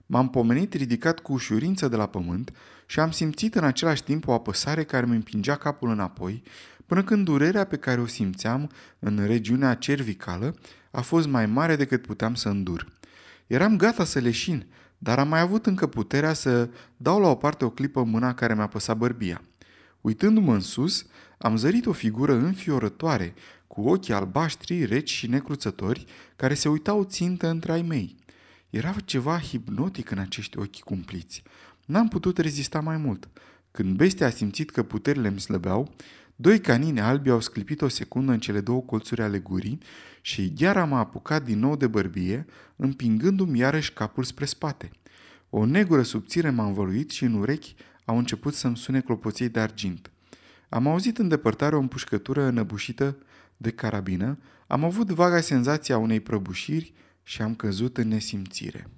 M-am 0.06 0.30
pomenit 0.30 0.74
ridicat 0.74 1.20
cu 1.20 1.34
ușurință 1.34 1.88
de 1.88 1.96
la 1.96 2.06
pământ 2.06 2.54
și 2.86 3.00
am 3.00 3.12
simțit 3.12 3.56
în 3.56 3.64
același 3.64 4.04
timp 4.04 4.28
o 4.28 4.34
apăsare 4.34 4.84
care 4.84 5.06
mi 5.06 5.16
împingea 5.16 5.56
capul 5.56 5.90
înapoi, 5.90 6.44
până 6.86 7.04
când 7.04 7.26
durerea 7.26 7.64
pe 7.64 7.78
care 7.78 8.02
o 8.02 8.06
simțeam 8.06 8.70
în 9.00 9.26
regiunea 9.26 9.74
cervicală 9.74 10.56
a 10.98 11.02
fost 11.02 11.28
mai 11.28 11.46
mare 11.46 11.76
decât 11.76 12.02
puteam 12.02 12.36
să 12.36 12.50
îndur. 12.50 12.88
Eram 13.48 13.78
gata 13.78 14.04
să 14.04 14.20
leșin, 14.20 14.66
dar 14.98 15.20
am 15.20 15.28
mai 15.28 15.40
avut 15.40 15.66
încă 15.66 15.88
puterea 15.88 16.34
să 16.34 16.70
dau 16.98 17.20
la 17.20 17.28
o 17.28 17.36
parte 17.36 17.66
o 17.66 17.70
clipă 17.70 18.04
mâna 18.04 18.34
care 18.34 18.56
mi-a 18.56 18.68
păsat 18.68 18.98
bărbia. 18.98 19.42
Uitându-mă 20.02 20.54
în 20.54 20.60
sus, 20.60 21.06
am 21.38 21.56
zărit 21.56 21.86
o 21.86 21.92
figură 21.92 22.34
înfiorătoare, 22.34 23.34
cu 23.68 23.82
ochii 23.82 24.14
albaștri, 24.14 24.86
reci 24.86 25.10
și 25.10 25.28
necruțători, 25.28 26.06
care 26.36 26.54
se 26.54 26.70
uitau 26.70 27.04
țintă 27.04 27.50
între 27.50 27.72
ai 27.72 27.82
mei. 27.82 28.16
Era 28.70 28.96
ceva 29.06 29.40
hipnotic 29.40 30.12
în 30.12 30.18
acești 30.18 30.58
ochi 30.58 30.80
cumpliți. 30.80 31.44
N-am 31.86 32.08
putut 32.08 32.38
rezista 32.38 32.80
mai 32.80 32.98
mult. 32.98 33.30
Când 33.72 33.96
bestia 33.96 34.26
a 34.28 34.30
simțit 34.30 34.70
că 34.70 34.84
puterile 34.84 35.28
îmi 35.28 35.40
slăbeau, 35.40 35.94
doi 36.40 36.60
canini 36.60 37.00
albi 37.00 37.30
au 37.30 37.40
sclipit 37.40 37.82
o 37.82 37.88
secundă 37.88 38.32
în 38.32 38.40
cele 38.40 38.60
două 38.60 38.82
colțuri 38.82 39.22
ale 39.22 39.40
gurii 39.40 39.78
și 40.22 40.54
gheara 40.54 40.86
m-a 40.86 41.00
apucat 41.00 41.44
din 41.44 41.60
nou 41.60 41.76
de 41.76 41.88
bărbie, 41.88 42.46
împingându-mi 42.76 43.60
iarăși 43.60 43.94
capul 43.94 44.24
spre 44.24 44.46
spate. 44.46 44.92
O 45.50 45.66
negură 45.66 46.02
subțire 46.02 46.50
m-a 46.50 46.66
învăluit 46.66 47.10
și 47.10 47.24
în 47.24 47.34
urechi 47.34 47.76
au 48.06 48.18
început 48.18 48.54
să-mi 48.54 48.78
sune 48.78 49.02
clopoței 49.02 49.50
de 49.50 49.60
argint. 49.60 50.12
Am 50.70 50.88
auzit 50.88 51.18
în 51.18 51.28
depărtare 51.28 51.76
o 51.76 51.80
împușcătură 51.80 52.44
înăbușită 52.44 53.18
de 53.58 53.72
carabină, 53.72 54.38
am 54.68 54.84
avut 54.84 55.10
vaga 55.10 55.40
senzația 55.40 55.98
unei 55.98 56.20
prăbușiri 56.20 56.94
și 57.24 57.42
am 57.42 57.56
căzut 57.56 57.98
în 57.98 58.08
nesimțire. 58.08 58.90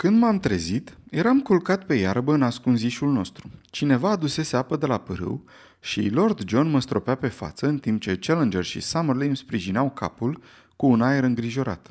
Când 0.00 0.18
m-am 0.18 0.38
trezit, 0.38 0.96
eram 1.10 1.40
culcat 1.40 1.84
pe 1.84 1.94
iarbă 1.94 2.34
în 2.34 2.42
ascunzișul 2.42 3.12
nostru. 3.12 3.50
Cineva 3.70 4.10
adusese 4.10 4.56
apă 4.56 4.76
de 4.76 4.86
la 4.86 4.98
pârâu 4.98 5.44
și 5.80 6.08
Lord 6.08 6.48
John 6.48 6.70
mă 6.70 6.80
stropea 6.80 7.14
pe 7.14 7.28
față, 7.28 7.66
în 7.66 7.78
timp 7.78 8.00
ce 8.00 8.16
Challenger 8.16 8.64
și 8.64 8.80
Summerley 8.80 9.26
îmi 9.26 9.36
sprijinau 9.36 9.90
capul 9.90 10.42
cu 10.76 10.86
un 10.86 11.02
aer 11.02 11.24
îngrijorat. 11.24 11.90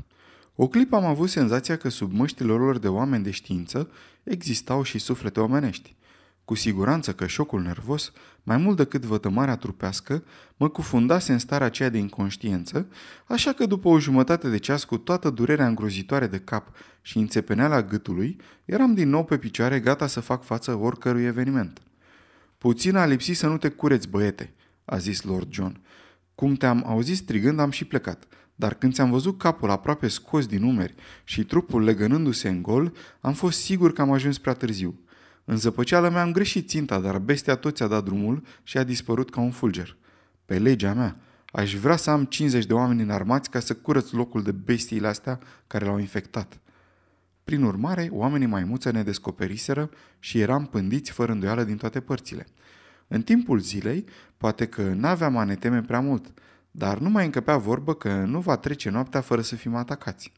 O 0.55 0.67
clipă 0.67 0.95
am 0.95 1.05
avut 1.05 1.29
senzația 1.29 1.77
că 1.77 1.89
sub 1.89 2.13
măștile 2.13 2.53
lor 2.53 2.77
de 2.77 2.87
oameni 2.87 3.23
de 3.23 3.31
știință 3.31 3.89
existau 4.23 4.83
și 4.83 4.99
suflete 4.99 5.39
omenești. 5.39 5.95
Cu 6.49 6.55
siguranță 6.55 7.13
că 7.13 7.27
șocul 7.27 7.61
nervos, 7.61 8.11
mai 8.43 8.57
mult 8.57 8.77
decât 8.77 9.01
vătămarea 9.01 9.55
trupească, 9.55 10.23
mă 10.57 10.69
cufundase 10.69 11.31
în 11.31 11.39
starea 11.39 11.65
aceea 11.65 11.89
de 11.89 11.97
inconștiență, 11.97 12.87
așa 13.27 13.53
că 13.53 13.65
după 13.65 13.87
o 13.87 13.99
jumătate 13.99 14.49
de 14.49 14.57
ceas 14.57 14.83
cu 14.83 14.97
toată 14.97 15.29
durerea 15.29 15.67
îngrozitoare 15.67 16.27
de 16.27 16.39
cap 16.39 16.75
și 17.01 17.17
înțepeneala 17.17 17.83
gâtului, 17.83 18.37
eram 18.65 18.93
din 18.93 19.09
nou 19.09 19.25
pe 19.25 19.37
picioare 19.37 19.79
gata 19.79 20.07
să 20.07 20.19
fac 20.19 20.43
față 20.43 20.75
oricărui 20.75 21.23
eveniment. 21.23 21.81
Puțin 22.57 22.95
a 22.95 23.05
lipsit 23.05 23.37
să 23.37 23.47
nu 23.47 23.57
te 23.57 23.69
cureți, 23.69 24.07
băiete, 24.07 24.53
a 24.85 24.97
zis 24.97 25.21
Lord 25.21 25.51
John. 25.51 25.81
Cum 26.35 26.53
te-am 26.53 26.83
auzit 26.85 27.17
strigând, 27.17 27.59
am 27.59 27.71
și 27.71 27.85
plecat. 27.85 28.27
Dar 28.55 28.73
când 28.73 28.93
ți-am 28.93 29.09
văzut 29.09 29.37
capul 29.37 29.69
aproape 29.69 30.07
scos 30.07 30.45
din 30.45 30.63
umeri 30.63 30.95
și 31.23 31.43
trupul 31.43 31.83
legănându-se 31.83 32.49
în 32.49 32.61
gol, 32.61 32.93
am 33.19 33.33
fost 33.33 33.59
sigur 33.59 33.93
că 33.93 34.01
am 34.01 34.11
ajuns 34.11 34.37
prea 34.37 34.53
târziu. 34.53 34.99
În 35.49 35.57
zăpăceală 35.57 36.09
mea 36.09 36.21
am 36.21 36.31
greșit 36.31 36.69
ținta, 36.69 36.99
dar 36.99 37.17
bestia 37.17 37.55
tot 37.55 37.75
ți-a 37.75 37.87
dat 37.87 38.03
drumul 38.03 38.43
și 38.63 38.77
a 38.77 38.83
dispărut 38.83 39.29
ca 39.29 39.39
un 39.41 39.51
fulger. 39.51 39.97
Pe 40.45 40.59
legea 40.59 40.93
mea, 40.93 41.17
aș 41.51 41.75
vrea 41.75 41.95
să 41.95 42.09
am 42.09 42.25
50 42.25 42.65
de 42.65 42.73
oameni 42.73 43.01
înarmați 43.01 43.49
ca 43.49 43.59
să 43.59 43.73
curăț 43.73 44.11
locul 44.11 44.43
de 44.43 44.51
bestiile 44.51 45.07
astea 45.07 45.39
care 45.67 45.85
l-au 45.85 45.97
infectat. 45.97 46.59
Prin 47.43 47.63
urmare, 47.63 48.09
oamenii 48.11 48.47
maimuță 48.47 48.91
ne 48.91 49.03
descoperiseră 49.03 49.89
și 50.19 50.39
eram 50.39 50.65
pândiți 50.65 51.11
fără 51.11 51.31
îndoială 51.31 51.63
din 51.63 51.77
toate 51.77 51.99
părțile. 51.99 52.47
În 53.07 53.21
timpul 53.21 53.59
zilei, 53.59 54.05
poate 54.37 54.67
că 54.67 54.81
n-aveam 54.81 55.37
a 55.37 55.43
ne 55.43 55.55
teme 55.55 55.81
prea 55.81 55.99
mult, 55.99 56.33
dar 56.71 56.97
nu 56.97 57.09
mai 57.09 57.25
încăpea 57.25 57.57
vorbă 57.57 57.93
că 57.93 58.13
nu 58.13 58.39
va 58.39 58.57
trece 58.57 58.89
noaptea 58.89 59.21
fără 59.21 59.41
să 59.41 59.55
fim 59.55 59.75
atacați. 59.75 60.31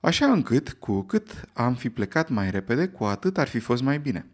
Așa 0.00 0.26
încât, 0.26 0.72
cu 0.72 1.02
cât 1.02 1.48
am 1.52 1.74
fi 1.74 1.90
plecat 1.90 2.28
mai 2.28 2.50
repede, 2.50 2.86
cu 2.86 3.04
atât 3.04 3.38
ar 3.38 3.48
fi 3.48 3.58
fost 3.58 3.82
mai 3.82 3.98
bine. 3.98 4.26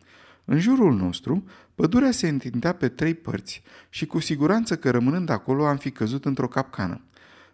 În 0.45 0.59
jurul 0.59 0.95
nostru, 0.95 1.45
pădurea 1.75 2.11
se 2.11 2.29
întindea 2.29 2.73
pe 2.73 2.89
trei 2.89 3.15
părți 3.15 3.63
și 3.89 4.07
cu 4.07 4.19
siguranță 4.19 4.77
că 4.77 4.91
rămânând 4.91 5.29
acolo 5.29 5.67
am 5.67 5.77
fi 5.77 5.91
căzut 5.91 6.25
într-o 6.25 6.49
capcană. 6.49 7.01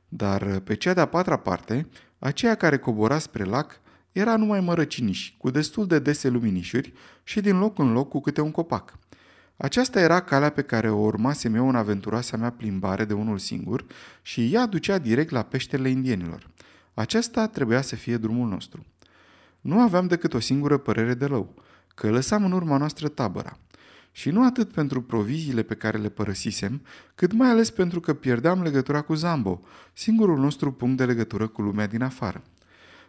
Dar 0.08 0.60
pe 0.60 0.74
cea 0.74 0.94
de-a 0.94 1.06
patra 1.06 1.36
parte, 1.36 1.88
aceea 2.18 2.54
care 2.54 2.78
cobora 2.78 3.18
spre 3.18 3.44
lac, 3.44 3.80
era 4.12 4.36
numai 4.36 4.60
mărăciniș, 4.60 5.32
cu 5.38 5.50
destul 5.50 5.86
de 5.86 5.98
dese 5.98 6.28
luminișuri 6.28 6.92
și 7.22 7.40
din 7.40 7.58
loc 7.58 7.78
în 7.78 7.92
loc 7.92 8.08
cu 8.08 8.20
câte 8.20 8.40
un 8.40 8.50
copac. 8.50 8.98
Aceasta 9.56 10.00
era 10.00 10.20
calea 10.20 10.50
pe 10.50 10.62
care 10.62 10.90
o 10.90 10.98
urmasem 10.98 11.54
eu 11.54 11.68
în 11.68 11.74
aventuroasa 11.74 12.36
mea 12.36 12.50
plimbare 12.50 13.04
de 13.04 13.12
unul 13.12 13.38
singur 13.38 13.84
și 14.22 14.54
ea 14.54 14.66
ducea 14.66 14.98
direct 14.98 15.30
la 15.30 15.42
peștele 15.42 15.88
indienilor. 15.88 16.46
Acesta 17.00 17.46
trebuia 17.46 17.80
să 17.80 17.96
fie 17.96 18.16
drumul 18.16 18.48
nostru. 18.48 18.86
Nu 19.60 19.80
aveam 19.80 20.06
decât 20.06 20.34
o 20.34 20.40
singură 20.40 20.76
părere 20.76 21.14
de 21.14 21.24
rău, 21.24 21.54
că 21.94 22.10
lăsam 22.10 22.44
în 22.44 22.52
urma 22.52 22.76
noastră 22.76 23.08
tabăra. 23.08 23.58
Și 24.12 24.30
nu 24.30 24.44
atât 24.44 24.72
pentru 24.72 25.02
proviziile 25.02 25.62
pe 25.62 25.74
care 25.74 25.98
le 25.98 26.08
părăsisem, 26.08 26.82
cât 27.14 27.32
mai 27.32 27.48
ales 27.48 27.70
pentru 27.70 28.00
că 28.00 28.14
pierdeam 28.14 28.62
legătura 28.62 29.00
cu 29.00 29.14
Zambo, 29.14 29.60
singurul 29.92 30.38
nostru 30.38 30.72
punct 30.72 30.96
de 30.96 31.04
legătură 31.04 31.46
cu 31.46 31.62
lumea 31.62 31.86
din 31.86 32.02
afară. 32.02 32.42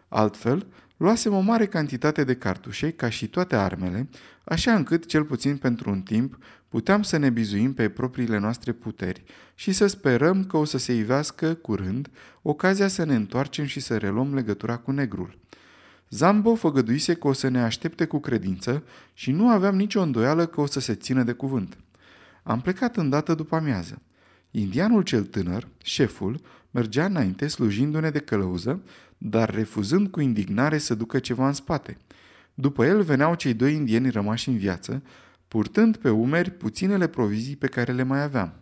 Altfel, 0.08 0.66
luasem 0.96 1.34
o 1.34 1.40
mare 1.40 1.66
cantitate 1.66 2.24
de 2.24 2.34
cartușe, 2.34 2.90
ca 2.90 3.08
și 3.08 3.28
toate 3.28 3.56
armele, 3.56 4.08
așa 4.44 4.74
încât, 4.74 5.06
cel 5.06 5.24
puțin 5.24 5.56
pentru 5.56 5.90
un 5.90 6.00
timp, 6.00 6.38
puteam 6.68 7.02
să 7.02 7.16
ne 7.16 7.30
bizuim 7.30 7.74
pe 7.74 7.88
propriile 7.88 8.38
noastre 8.38 8.72
puteri 8.72 9.22
și 9.54 9.72
să 9.72 9.86
sperăm 9.86 10.44
că 10.44 10.56
o 10.56 10.64
să 10.64 10.78
se 10.78 10.94
ivească 10.94 11.54
curând 11.54 12.10
ocazia 12.42 12.88
să 12.88 13.04
ne 13.04 13.14
întoarcem 13.14 13.64
și 13.64 13.80
să 13.80 13.96
reluăm 13.96 14.34
legătura 14.34 14.76
cu 14.76 14.90
negrul. 14.90 15.38
Zambo 16.08 16.54
făgăduise 16.54 17.14
că 17.14 17.28
o 17.28 17.32
să 17.32 17.48
ne 17.48 17.62
aștepte 17.62 18.04
cu 18.04 18.18
credință 18.18 18.82
și 19.14 19.30
nu 19.30 19.48
aveam 19.48 19.76
nicio 19.76 20.00
îndoială 20.00 20.46
că 20.46 20.60
o 20.60 20.66
să 20.66 20.80
se 20.80 20.94
țină 20.94 21.22
de 21.22 21.32
cuvânt. 21.32 21.76
Am 22.42 22.60
plecat 22.60 22.96
îndată 22.96 23.34
după 23.34 23.56
amiază. 23.56 24.02
Indianul 24.50 25.02
cel 25.02 25.24
tânăr, 25.24 25.68
șeful, 25.82 26.40
mergea 26.70 27.04
înainte 27.04 27.46
slujindu-ne 27.46 28.10
de 28.10 28.18
călăuză, 28.18 28.82
dar 29.24 29.54
refuzând 29.54 30.08
cu 30.08 30.20
indignare 30.20 30.78
să 30.78 30.94
ducă 30.94 31.18
ceva 31.18 31.46
în 31.46 31.52
spate. 31.52 31.96
După 32.54 32.84
el 32.84 33.02
veneau 33.02 33.34
cei 33.34 33.54
doi 33.54 33.74
indieni 33.74 34.10
rămași 34.10 34.48
în 34.48 34.56
viață, 34.56 35.02
purtând 35.48 35.96
pe 35.96 36.10
umeri 36.10 36.50
puținele 36.50 37.06
provizii 37.06 37.56
pe 37.56 37.66
care 37.66 37.92
le 37.92 38.02
mai 38.02 38.22
aveam. 38.22 38.52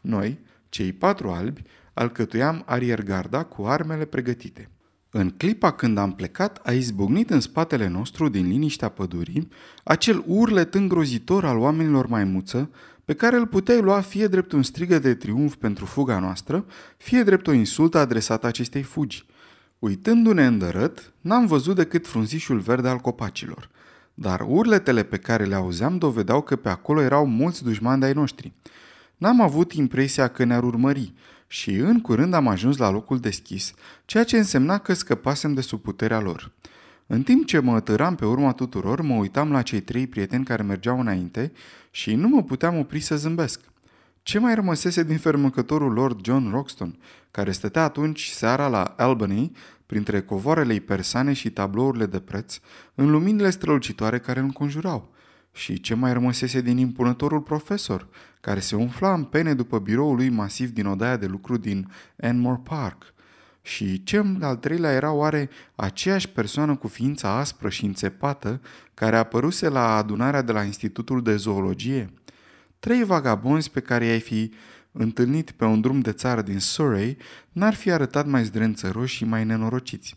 Noi, 0.00 0.38
cei 0.68 0.92
patru 0.92 1.28
albi, 1.28 1.62
alcătuiam 1.94 2.62
ariergarda 2.66 3.42
cu 3.42 3.62
armele 3.64 4.04
pregătite. 4.04 4.68
În 5.10 5.30
clipa 5.30 5.72
când 5.72 5.98
am 5.98 6.12
plecat, 6.12 6.60
a 6.64 6.72
izbucnit 6.72 7.30
în 7.30 7.40
spatele 7.40 7.88
nostru, 7.88 8.28
din 8.28 8.48
liniștea 8.48 8.88
pădurii, 8.88 9.48
acel 9.84 10.24
urlet 10.26 10.74
îngrozitor 10.74 11.44
al 11.44 11.58
oamenilor 11.58 12.06
maimuță, 12.06 12.70
pe 13.04 13.14
care 13.14 13.36
îl 13.36 13.46
puteai 13.46 13.80
lua 13.80 14.00
fie 14.00 14.26
drept 14.26 14.52
un 14.52 14.62
strigă 14.62 14.98
de 14.98 15.14
triumf 15.14 15.54
pentru 15.54 15.84
fuga 15.84 16.18
noastră, 16.18 16.64
fie 16.96 17.22
drept 17.22 17.46
o 17.46 17.52
insultă 17.52 17.98
adresată 17.98 18.46
acestei 18.46 18.82
fugi. 18.82 19.26
Uitându-ne 19.82 20.46
îndărât, 20.46 21.12
n-am 21.20 21.46
văzut 21.46 21.76
decât 21.76 22.06
frunzișul 22.06 22.58
verde 22.58 22.88
al 22.88 22.98
copacilor, 22.98 23.70
dar 24.14 24.44
urletele 24.46 25.02
pe 25.02 25.16
care 25.16 25.44
le 25.44 25.54
auzeam 25.54 25.98
dovedeau 25.98 26.42
că 26.42 26.56
pe 26.56 26.68
acolo 26.68 27.00
erau 27.00 27.26
mulți 27.26 27.62
dușmani 27.62 28.00
de 28.00 28.06
ai 28.06 28.12
noștri. 28.12 28.52
N-am 29.16 29.40
avut 29.40 29.72
impresia 29.72 30.28
că 30.28 30.44
ne-ar 30.44 30.62
urmări 30.62 31.12
și 31.46 31.70
în 31.74 32.00
curând 32.00 32.34
am 32.34 32.48
ajuns 32.48 32.76
la 32.76 32.90
locul 32.90 33.18
deschis, 33.18 33.74
ceea 34.04 34.24
ce 34.24 34.36
însemna 34.36 34.78
că 34.78 34.94
scăpasem 34.94 35.54
de 35.54 35.60
sub 35.60 35.80
puterea 35.80 36.20
lor. 36.20 36.52
În 37.06 37.22
timp 37.22 37.46
ce 37.46 37.58
mă 37.58 37.80
tăram 37.80 38.14
pe 38.14 38.26
urma 38.26 38.52
tuturor, 38.52 39.00
mă 39.00 39.14
uitam 39.14 39.52
la 39.52 39.62
cei 39.62 39.80
trei 39.80 40.06
prieteni 40.06 40.44
care 40.44 40.62
mergeau 40.62 41.00
înainte 41.00 41.52
și 41.90 42.14
nu 42.14 42.28
mă 42.28 42.42
puteam 42.42 42.78
opri 42.78 43.00
să 43.00 43.16
zâmbesc. 43.16 43.60
Ce 44.22 44.38
mai 44.38 44.54
rămăsese 44.54 45.02
din 45.02 45.18
fermăcătorul 45.18 45.92
Lord 45.92 46.24
John 46.24 46.50
Roxton, 46.50 46.98
care 47.30 47.52
stătea 47.52 47.82
atunci 47.82 48.28
seara 48.28 48.68
la 48.68 48.82
Albany, 48.82 49.52
printre 49.86 50.22
covoarele 50.22 50.78
persane 50.78 51.32
și 51.32 51.50
tablourile 51.50 52.06
de 52.06 52.20
preț, 52.20 52.58
în 52.94 53.10
luminile 53.10 53.50
strălucitoare 53.50 54.18
care 54.18 54.38
îl 54.38 54.44
înconjurau? 54.44 55.12
Și 55.52 55.80
ce 55.80 55.94
mai 55.94 56.12
rămăsese 56.12 56.60
din 56.60 56.76
impunătorul 56.76 57.40
profesor, 57.40 58.08
care 58.40 58.60
se 58.60 58.76
umfla 58.76 59.12
în 59.12 59.24
pene 59.24 59.54
după 59.54 59.78
biroul 59.78 60.16
lui 60.16 60.28
masiv 60.28 60.70
din 60.70 60.86
odaia 60.86 61.16
de 61.16 61.26
lucru 61.26 61.56
din 61.56 61.92
Enmore 62.16 62.60
Park? 62.64 63.14
Și 63.62 64.02
ce 64.02 64.24
al 64.40 64.56
treilea 64.56 64.92
era 64.92 65.12
oare 65.12 65.50
aceeași 65.74 66.28
persoană 66.28 66.76
cu 66.76 66.88
ființa 66.88 67.38
aspră 67.38 67.68
și 67.68 67.84
înțepată 67.84 68.60
care 68.94 69.16
apăruse 69.16 69.68
la 69.68 69.96
adunarea 69.96 70.42
de 70.42 70.52
la 70.52 70.62
Institutul 70.62 71.22
de 71.22 71.36
Zoologie? 71.36 72.12
Trei 72.84 73.04
vagabonzi 73.04 73.70
pe 73.70 73.80
care 73.80 74.04
i-ai 74.04 74.20
fi 74.20 74.52
întâlnit 74.92 75.50
pe 75.50 75.64
un 75.64 75.80
drum 75.80 76.00
de 76.00 76.12
țară 76.12 76.42
din 76.42 76.58
Surrey 76.58 77.16
n-ar 77.52 77.74
fi 77.74 77.90
arătat 77.90 78.26
mai 78.26 78.44
zdrențăroși 78.44 79.16
și 79.16 79.24
mai 79.24 79.44
nenorociți. 79.44 80.14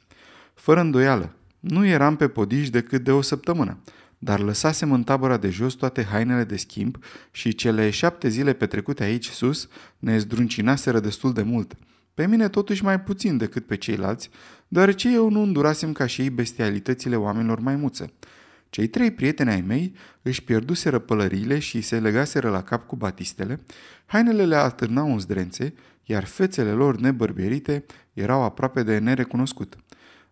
Fără 0.53 0.79
îndoială, 0.79 1.35
nu 1.59 1.85
eram 1.85 2.15
pe 2.15 2.27
podiș 2.27 2.69
decât 2.69 3.03
de 3.03 3.11
o 3.11 3.21
săptămână, 3.21 3.77
dar 4.17 4.39
lăsasem 4.39 4.91
în 4.91 5.03
tabăra 5.03 5.37
de 5.37 5.49
jos 5.49 5.73
toate 5.73 6.03
hainele 6.03 6.43
de 6.43 6.55
schimb 6.55 6.97
și 7.31 7.55
cele 7.55 7.89
șapte 7.89 8.27
zile 8.27 8.53
petrecute 8.53 9.03
aici 9.03 9.29
sus 9.29 9.67
ne 9.99 10.17
zdruncinaseră 10.17 10.99
destul 10.99 11.33
de 11.33 11.41
mult. 11.41 11.73
Pe 12.13 12.27
mine 12.27 12.49
totuși 12.49 12.83
mai 12.83 13.01
puțin 13.01 13.37
decât 13.37 13.65
pe 13.65 13.75
ceilalți, 13.75 14.29
deoarece 14.67 15.13
eu 15.13 15.29
nu 15.29 15.41
îndurasem 15.41 15.91
ca 15.91 16.05
și 16.05 16.21
ei 16.21 16.29
bestialitățile 16.29 17.15
oamenilor 17.15 17.59
maimuțe. 17.59 18.13
Cei 18.75 18.87
trei 18.87 19.11
prieteni 19.11 19.49
ai 19.49 19.61
mei 19.61 19.93
își 20.21 20.43
pierduseră 20.43 20.99
pălăriile 20.99 21.59
și 21.59 21.81
se 21.81 21.99
legaseră 21.99 22.49
la 22.49 22.63
cap 22.63 22.87
cu 22.87 22.95
batistele, 22.95 23.61
hainele 24.05 24.45
le 24.45 24.55
atârnau 24.55 25.11
în 25.11 25.19
zdrențe, 25.19 25.73
iar 26.03 26.25
fețele 26.25 26.71
lor 26.71 26.97
nebărbierite 26.97 27.85
erau 28.13 28.41
aproape 28.41 28.83
de 28.83 28.97
nerecunoscut. 28.97 29.77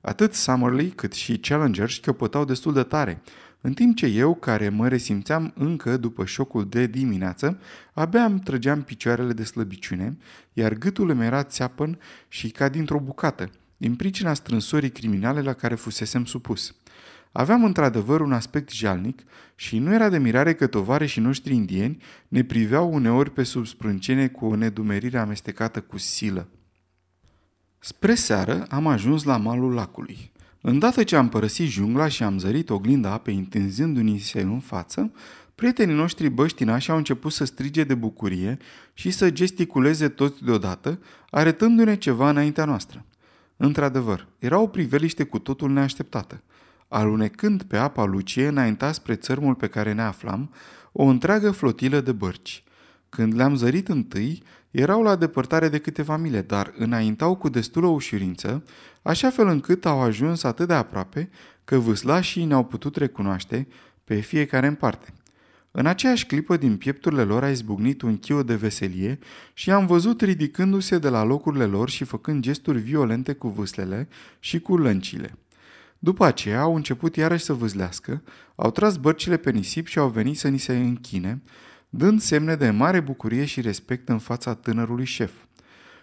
Atât 0.02 0.34
Summerly 0.34 0.90
cât 0.90 1.14
și 1.14 1.38
Challenger 1.38 1.90
șchiopătau 1.90 2.46
destul 2.46 2.74
de 2.74 2.84
tare, 2.84 3.22
în 3.62 3.74
timp 3.74 3.96
ce 3.96 4.06
eu, 4.06 4.36
care 4.36 4.70
mă 4.70 4.88
resimțeam 4.88 5.54
încă 5.56 5.98
după 5.98 6.26
șocul 6.26 6.68
de 6.70 6.86
dimineață, 6.86 7.60
abia 7.94 8.26
îmi 8.26 8.40
trăgeam 8.40 8.82
picioarele 8.82 9.34
de 9.34 9.44
slăbiciune, 9.44 10.18
iar 10.54 10.74
gâtul 10.74 11.10
îmi 11.10 11.26
era 11.26 11.44
țeapăn 11.44 12.00
și 12.28 12.50
ca 12.50 12.70
dintr-o 12.70 13.00
bucată, 13.00 13.50
din 13.78 13.96
pricina 13.96 14.34
strânsorii 14.34 14.92
criminale 14.92 15.42
la 15.42 15.54
care 15.54 15.76
fusesem 15.76 16.26
supus. 16.26 16.76
Aveam 17.36 17.64
într-adevăr 17.64 18.22
un 18.22 18.34
aspect 18.34 18.72
jalnic 18.72 19.24
și 19.56 19.80
nu 19.80 19.94
era 19.94 20.10
de 20.10 20.18
mirare 20.18 20.54
că 20.54 20.68
tovarășii 20.68 21.22
noștri 21.22 21.54
indieni 21.54 22.02
ne 22.28 22.44
priveau 22.44 22.94
uneori 22.94 23.32
pe 23.32 23.44
sub 23.44 23.66
sprâncene 23.66 24.28
cu 24.28 24.46
o 24.46 24.56
nedumerire 24.56 25.18
amestecată 25.18 25.82
cu 25.82 25.98
silă. 25.98 26.48
Spre 27.80 28.16
seară 28.16 28.66
am 28.70 28.88
ajuns 28.88 29.24
la 29.24 29.38
malul 29.38 29.74
lacului. 29.74 30.32
Îndată 30.62 31.04
ce 31.04 31.16
am 31.16 31.30
părăsit 31.30 31.70
jungla 31.70 32.08
și 32.08 32.24
am 32.24 32.38
zărit 32.38 32.70
oglinda 32.70 33.12
apei 33.12 33.36
întinzându-ni 33.36 34.18
se 34.20 34.42
în 34.42 34.60
față, 34.60 35.12
prietenii 35.56 35.96
noștri 35.96 36.30
băștinași 36.30 36.92
au 36.92 36.98
început 36.98 37.32
să 37.32 37.46
strige 37.46 37.84
de 37.84 37.96
bucurie 37.96 38.58
și 38.94 39.12
să 39.12 39.30
gesticuleze 39.32 40.08
toți 40.08 40.44
deodată, 40.44 41.00
arătându-ne 41.30 41.96
ceva 41.96 42.30
înaintea 42.30 42.66
noastră. 42.66 43.06
Într-adevăr, 43.58 44.28
era 44.40 44.60
o 44.60 44.68
priveliște 44.68 45.24
cu 45.24 45.40
totul 45.40 45.72
neașteptată. 45.72 46.44
Alunecând 46.94 47.64
pe 47.64 47.78
apa 47.78 48.04
lucie, 48.04 48.48
înainta 48.48 48.92
spre 48.92 49.16
țărmul 49.16 49.56
pe 49.56 49.68
care 49.68 49.94
ne 49.94 50.02
aflam, 50.02 50.54
o 50.92 51.04
întreagă 51.04 51.52
flotilă 51.52 52.00
de 52.00 52.12
bărci. 52.12 52.64
Când 53.10 53.36
le-am 53.36 53.56
zărit 53.56 53.88
întâi, 53.88 54.44
erau 54.72 55.04
la 55.04 55.16
depărtare 55.16 55.70
de 55.70 55.78
câteva 55.78 56.18
mile, 56.18 56.42
dar 56.42 56.74
înaintau 56.78 57.36
cu 57.36 57.50
destulă 57.50 57.88
ușurință, 57.88 58.64
așa 59.02 59.30
fel 59.30 59.48
încât 59.48 59.86
au 59.86 60.02
ajuns 60.02 60.44
atât 60.44 60.68
de 60.68 60.74
aproape 60.74 61.30
că 61.64 61.78
vâslașii 61.78 62.46
ne-au 62.46 62.64
putut 62.64 62.96
recunoaște 62.96 63.68
pe 64.04 64.16
fiecare 64.16 64.68
în 64.68 64.76
parte. 64.76 65.14
În 65.72 65.86
aceeași 65.86 66.26
clipă 66.26 66.58
din 66.58 66.78
piepturile 66.78 67.24
lor 67.24 67.44
a 67.44 67.50
izbucnit 67.50 68.02
un 68.02 68.18
chiu 68.18 68.44
de 68.44 68.56
veselie 68.56 69.20
și 69.54 69.72
am 69.72 69.86
văzut 69.86 70.22
ridicându-se 70.22 70.98
de 70.98 71.10
la 71.10 71.24
locurile 71.24 71.66
lor 71.66 71.90
și 71.90 72.04
făcând 72.04 72.42
gesturi 72.42 72.80
violente 72.80 73.34
cu 73.34 73.48
vâslele 73.48 74.08
și 74.40 74.60
cu 74.60 74.78
lăncile. 74.78 75.38
După 76.04 76.26
aceea 76.26 76.62
au 76.62 76.76
început 76.76 77.16
iarăși 77.16 77.44
să 77.44 77.54
vâzlească, 77.54 78.24
au 78.56 78.72
tras 78.72 78.98
bărcile 78.98 79.38
pe 79.38 79.52
nisip 79.52 79.88
și 79.88 80.00
au 80.00 80.10
venit 80.10 80.38
să 80.38 80.48
ni 80.48 80.58
se 80.58 80.78
închine, 80.78 81.42
dând 81.90 82.22
semne 82.22 82.56
de 82.56 82.70
mare 82.70 83.00
bucurie 83.00 83.46
și 83.46 83.62
respect 83.62 84.10
în 84.10 84.18
fața 84.20 84.54
tânărului 84.54 85.06
șef. 85.06 85.32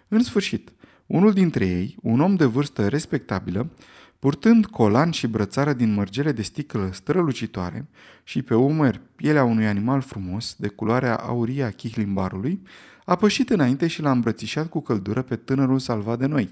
În 0.09 0.23
sfârșit, 0.23 0.73
unul 1.07 1.33
dintre 1.33 1.66
ei, 1.66 1.97
un 2.02 2.21
om 2.21 2.35
de 2.35 2.45
vârstă 2.45 2.88
respectabilă, 2.88 3.71
purtând 4.19 4.66
colan 4.66 5.11
și 5.11 5.26
brățară 5.26 5.73
din 5.73 5.95
mărgele 5.95 6.33
de 6.33 6.42
sticlă 6.42 6.90
strălucitoare 6.92 7.88
și 8.25 8.42
pe 8.42 8.54
umăr 8.54 9.00
pielea 9.16 9.45
unui 9.45 9.66
animal 9.66 10.00
frumos, 10.00 10.54
de 10.59 10.69
culoarea 10.69 11.16
aurie 11.16 11.62
a 11.62 11.71
chihlimbarului, 11.71 12.62
a 13.04 13.16
pășit 13.16 13.50
înainte 13.50 13.87
și 13.87 14.02
l-a 14.02 14.11
îmbrățișat 14.11 14.69
cu 14.69 14.80
căldură 14.80 15.23
pe 15.23 15.37
tânărul 15.37 15.78
salvat 15.78 16.19
de 16.19 16.26
noi. 16.26 16.50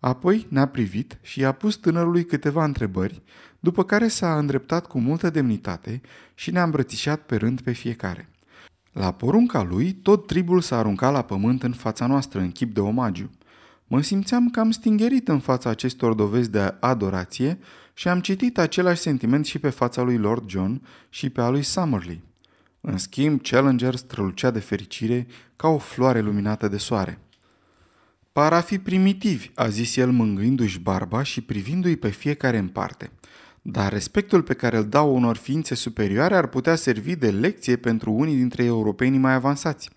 Apoi 0.00 0.46
ne-a 0.48 0.66
privit 0.66 1.18
și 1.22 1.40
i-a 1.40 1.52
pus 1.52 1.76
tânărului 1.76 2.24
câteva 2.24 2.64
întrebări, 2.64 3.22
după 3.60 3.84
care 3.84 4.08
s-a 4.08 4.38
îndreptat 4.38 4.86
cu 4.86 4.98
multă 4.98 5.30
demnitate 5.30 6.00
și 6.34 6.50
ne-a 6.50 6.62
îmbrățișat 6.62 7.20
pe 7.20 7.36
rând 7.36 7.60
pe 7.60 7.72
fiecare. 7.72 8.28
La 8.92 9.12
porunca 9.12 9.62
lui, 9.62 9.92
tot 9.92 10.26
tribul 10.26 10.60
s-a 10.60 10.78
aruncat 10.78 11.12
la 11.12 11.22
pământ 11.22 11.62
în 11.62 11.72
fața 11.72 12.06
noastră, 12.06 12.40
în 12.40 12.50
chip 12.50 12.74
de 12.74 12.80
omagiu. 12.80 13.30
Mă 13.86 14.02
simțeam 14.02 14.50
cam 14.50 14.70
stingerit 14.70 15.28
în 15.28 15.38
fața 15.38 15.70
acestor 15.70 16.14
dovezi 16.14 16.50
de 16.50 16.74
adorație 16.80 17.58
și 17.94 18.08
am 18.08 18.20
citit 18.20 18.58
același 18.58 19.00
sentiment 19.00 19.46
și 19.46 19.58
pe 19.58 19.70
fața 19.70 20.02
lui 20.02 20.18
Lord 20.18 20.48
John 20.48 20.82
și 21.08 21.30
pe 21.30 21.40
a 21.40 21.48
lui 21.48 21.62
Summerlee. 21.62 22.22
În 22.80 22.98
schimb, 22.98 23.42
Challenger 23.42 23.94
strălucea 23.94 24.50
de 24.50 24.58
fericire 24.58 25.26
ca 25.56 25.68
o 25.68 25.78
floare 25.78 26.20
luminată 26.20 26.68
de 26.68 26.76
soare. 26.76 27.20
Par 28.36 28.52
a 28.52 28.60
fi 28.60 28.78
primitivi, 28.78 29.50
a 29.54 29.68
zis 29.68 29.96
el 29.96 30.10
mângâindu-și 30.10 30.80
barba 30.80 31.22
și 31.22 31.40
privindu-i 31.40 31.96
pe 31.96 32.08
fiecare 32.08 32.58
în 32.58 32.68
parte. 32.68 33.10
Dar 33.62 33.92
respectul 33.92 34.42
pe 34.42 34.54
care 34.54 34.76
îl 34.76 34.84
dau 34.84 35.14
unor 35.14 35.36
ființe 35.36 35.74
superioare 35.74 36.36
ar 36.36 36.46
putea 36.46 36.74
servi 36.74 37.16
de 37.16 37.30
lecție 37.30 37.76
pentru 37.76 38.12
unii 38.12 38.34
dintre 38.34 38.64
europenii 38.64 39.18
mai 39.18 39.32
avansați. 39.32 39.90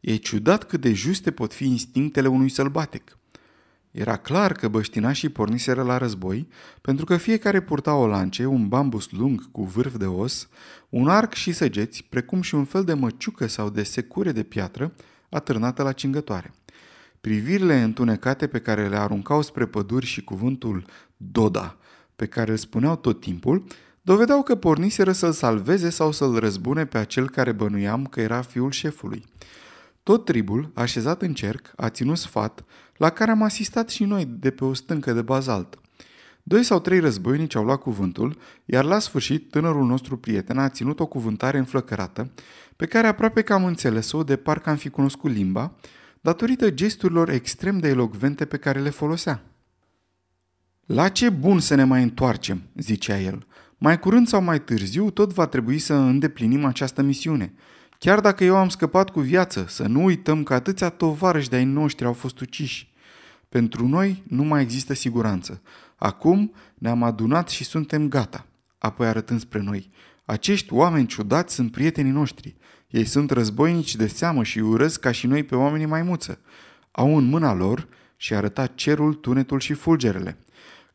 E 0.00 0.16
ciudat 0.16 0.64
cât 0.64 0.80
de 0.80 0.92
juste 0.92 1.30
pot 1.30 1.52
fi 1.52 1.64
instinctele 1.64 2.28
unui 2.28 2.48
sălbatic. 2.48 3.18
Era 3.90 4.16
clar 4.16 4.52
că 4.52 4.68
băștinașii 4.68 5.28
porniseră 5.28 5.82
la 5.82 5.98
război, 5.98 6.48
pentru 6.80 7.04
că 7.04 7.16
fiecare 7.16 7.60
purta 7.60 7.94
o 7.94 8.06
lance, 8.06 8.46
un 8.46 8.68
bambus 8.68 9.10
lung 9.10 9.50
cu 9.50 9.64
vârf 9.64 9.96
de 9.96 10.06
os, 10.06 10.48
un 10.88 11.08
arc 11.08 11.34
și 11.34 11.52
săgeți, 11.52 12.04
precum 12.08 12.40
și 12.40 12.54
un 12.54 12.64
fel 12.64 12.84
de 12.84 12.94
măciucă 12.94 13.46
sau 13.46 13.70
de 13.70 13.82
secure 13.82 14.32
de 14.32 14.42
piatră 14.42 14.94
atârnată 15.28 15.82
la 15.82 15.92
cingătoare. 15.92 16.52
Privirile 17.20 17.80
întunecate 17.80 18.46
pe 18.46 18.58
care 18.58 18.88
le 18.88 18.96
aruncau 18.96 19.42
spre 19.42 19.66
păduri 19.66 20.06
și 20.06 20.24
cuvântul 20.24 20.84
Doda, 21.16 21.76
pe 22.16 22.26
care 22.26 22.50
îl 22.50 22.56
spuneau 22.56 22.96
tot 22.96 23.20
timpul, 23.20 23.64
dovedeau 24.02 24.42
că 24.42 24.54
porniseră 24.54 25.12
să-l 25.12 25.32
salveze 25.32 25.90
sau 25.90 26.12
să-l 26.12 26.38
răzbune 26.38 26.86
pe 26.86 26.98
acel 26.98 27.30
care 27.30 27.52
bănuiam 27.52 28.06
că 28.06 28.20
era 28.20 28.40
fiul 28.40 28.70
șefului. 28.70 29.24
Tot 30.02 30.24
tribul, 30.24 30.70
așezat 30.74 31.22
în 31.22 31.34
cerc, 31.34 31.72
a 31.76 31.88
ținut 31.88 32.16
sfat, 32.16 32.64
la 32.96 33.10
care 33.10 33.30
am 33.30 33.42
asistat 33.42 33.88
și 33.88 34.04
noi 34.04 34.24
de 34.24 34.50
pe 34.50 34.64
o 34.64 34.74
stâncă 34.74 35.12
de 35.12 35.22
bazalt. 35.22 35.78
Doi 36.42 36.62
sau 36.62 36.80
trei 36.80 36.98
războinici 37.00 37.54
au 37.54 37.64
luat 37.64 37.80
cuvântul, 37.80 38.38
iar 38.64 38.84
la 38.84 38.98
sfârșit 38.98 39.50
tânărul 39.50 39.86
nostru 39.86 40.16
prieten 40.16 40.58
a 40.58 40.68
ținut 40.68 41.00
o 41.00 41.06
cuvântare 41.06 41.58
înflăcărată, 41.58 42.30
pe 42.76 42.86
care 42.86 43.06
aproape 43.06 43.42
că 43.42 43.52
am 43.52 43.64
înțeles-o 43.64 44.22
de 44.22 44.36
parcă 44.36 44.70
am 44.70 44.76
fi 44.76 44.88
cunoscut 44.88 45.30
limba, 45.30 45.72
datorită 46.20 46.70
gesturilor 46.70 47.28
extrem 47.28 47.78
de 47.78 47.88
elocvente 47.88 48.44
pe 48.44 48.56
care 48.56 48.80
le 48.80 48.90
folosea. 48.90 49.42
La 50.86 51.08
ce 51.08 51.30
bun 51.30 51.60
să 51.60 51.74
ne 51.74 51.84
mai 51.84 52.02
întoarcem, 52.02 52.62
zicea 52.76 53.18
el. 53.18 53.46
Mai 53.78 53.98
curând 53.98 54.28
sau 54.28 54.42
mai 54.42 54.60
târziu, 54.62 55.10
tot 55.10 55.32
va 55.32 55.46
trebui 55.46 55.78
să 55.78 55.94
îndeplinim 55.94 56.64
această 56.64 57.02
misiune. 57.02 57.54
Chiar 57.98 58.20
dacă 58.20 58.44
eu 58.44 58.56
am 58.56 58.68
scăpat 58.68 59.10
cu 59.10 59.20
viață, 59.20 59.64
să 59.68 59.86
nu 59.86 60.04
uităm 60.04 60.42
că 60.42 60.54
atâția 60.54 60.88
tovarăși 60.88 61.48
de-ai 61.48 61.64
noștri 61.64 62.06
au 62.06 62.12
fost 62.12 62.40
uciși. 62.40 62.92
Pentru 63.48 63.88
noi 63.88 64.22
nu 64.28 64.42
mai 64.42 64.62
există 64.62 64.94
siguranță. 64.94 65.62
Acum 65.96 66.52
ne-am 66.74 67.02
adunat 67.02 67.48
și 67.48 67.64
suntem 67.64 68.08
gata. 68.08 68.46
Apoi 68.78 69.06
arătând 69.06 69.40
spre 69.40 69.60
noi. 69.60 69.90
Acești 70.24 70.72
oameni 70.72 71.06
ciudați 71.06 71.54
sunt 71.54 71.70
prietenii 71.70 72.12
noștri. 72.12 72.56
Ei 72.88 73.04
sunt 73.04 73.30
războinici 73.30 73.96
de 73.96 74.06
seamă 74.06 74.42
și 74.42 74.58
urăsc 74.58 75.00
ca 75.00 75.10
și 75.10 75.26
noi 75.26 75.42
pe 75.42 75.54
oamenii 75.54 75.86
maimuță. 75.86 76.40
Au 76.90 77.16
în 77.16 77.24
mâna 77.24 77.54
lor 77.54 77.88
și 78.16 78.34
arăta 78.34 78.66
cerul, 78.66 79.14
tunetul 79.14 79.60
și 79.60 79.72
fulgerele. 79.72 80.38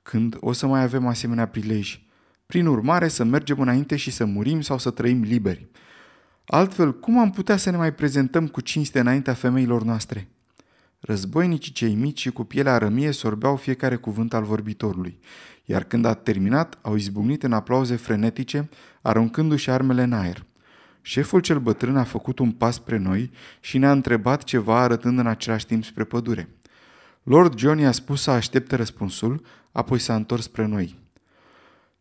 Când 0.01 0.38
o 0.39 0.51
să 0.51 0.67
mai 0.67 0.82
avem 0.82 1.08
asemenea 1.08 1.47
prilej? 1.47 2.01
Prin 2.45 2.65
urmare, 2.65 3.08
să 3.08 3.23
mergem 3.23 3.60
înainte 3.60 3.95
și 3.95 4.12
să 4.12 4.25
murim 4.25 4.62
sau 4.62 4.77
să 4.77 4.89
trăim 4.89 5.21
liberi. 5.21 5.67
Altfel, 6.45 6.99
cum 6.99 7.19
am 7.19 7.32
putea 7.32 7.58
să 7.58 7.69
ne 7.69 7.77
mai 7.77 7.93
prezentăm 7.93 8.47
cu 8.47 8.62
cinste 8.62 8.99
înaintea 8.99 9.34
femeilor 9.34 9.84
noastre? 9.84 10.27
Războinicii 10.99 11.71
cei 11.71 11.93
mici 11.95 12.19
și 12.19 12.32
cu 12.32 12.43
pielea 12.43 12.77
rămie 12.77 13.12
sorbeau 13.12 13.56
fiecare 13.56 13.95
cuvânt 13.95 14.34
al 14.34 14.43
vorbitorului, 14.43 15.19
iar 15.65 15.84
când 15.84 16.06
a 16.06 16.13
terminat, 16.13 16.79
au 16.82 16.95
izbucnit 16.95 17.43
în 17.43 17.53
aplauze 17.53 17.95
frenetice, 17.95 18.69
aruncându-și 19.01 19.69
armele 19.69 20.03
în 20.03 20.13
aer. 20.13 20.45
Șeful 21.05 21.39
cel 21.39 21.59
bătrân 21.59 21.97
a 21.97 22.03
făcut 22.03 22.39
un 22.39 22.51
pas 22.51 22.75
spre 22.75 22.97
noi 22.97 23.31
și 23.59 23.77
ne-a 23.77 23.91
întrebat 23.91 24.43
ceva 24.43 24.79
arătând 24.79 25.19
în 25.19 25.27
același 25.27 25.65
timp 25.65 25.83
spre 25.83 26.03
pădure. 26.03 26.49
Lord 27.23 27.57
John 27.57 27.77
i-a 27.79 27.91
spus 27.91 28.21
să 28.21 28.31
aștepte 28.31 28.75
răspunsul, 28.75 29.45
apoi 29.71 29.99
s-a 29.99 30.15
întors 30.15 30.43
spre 30.43 30.65
noi. 30.65 30.99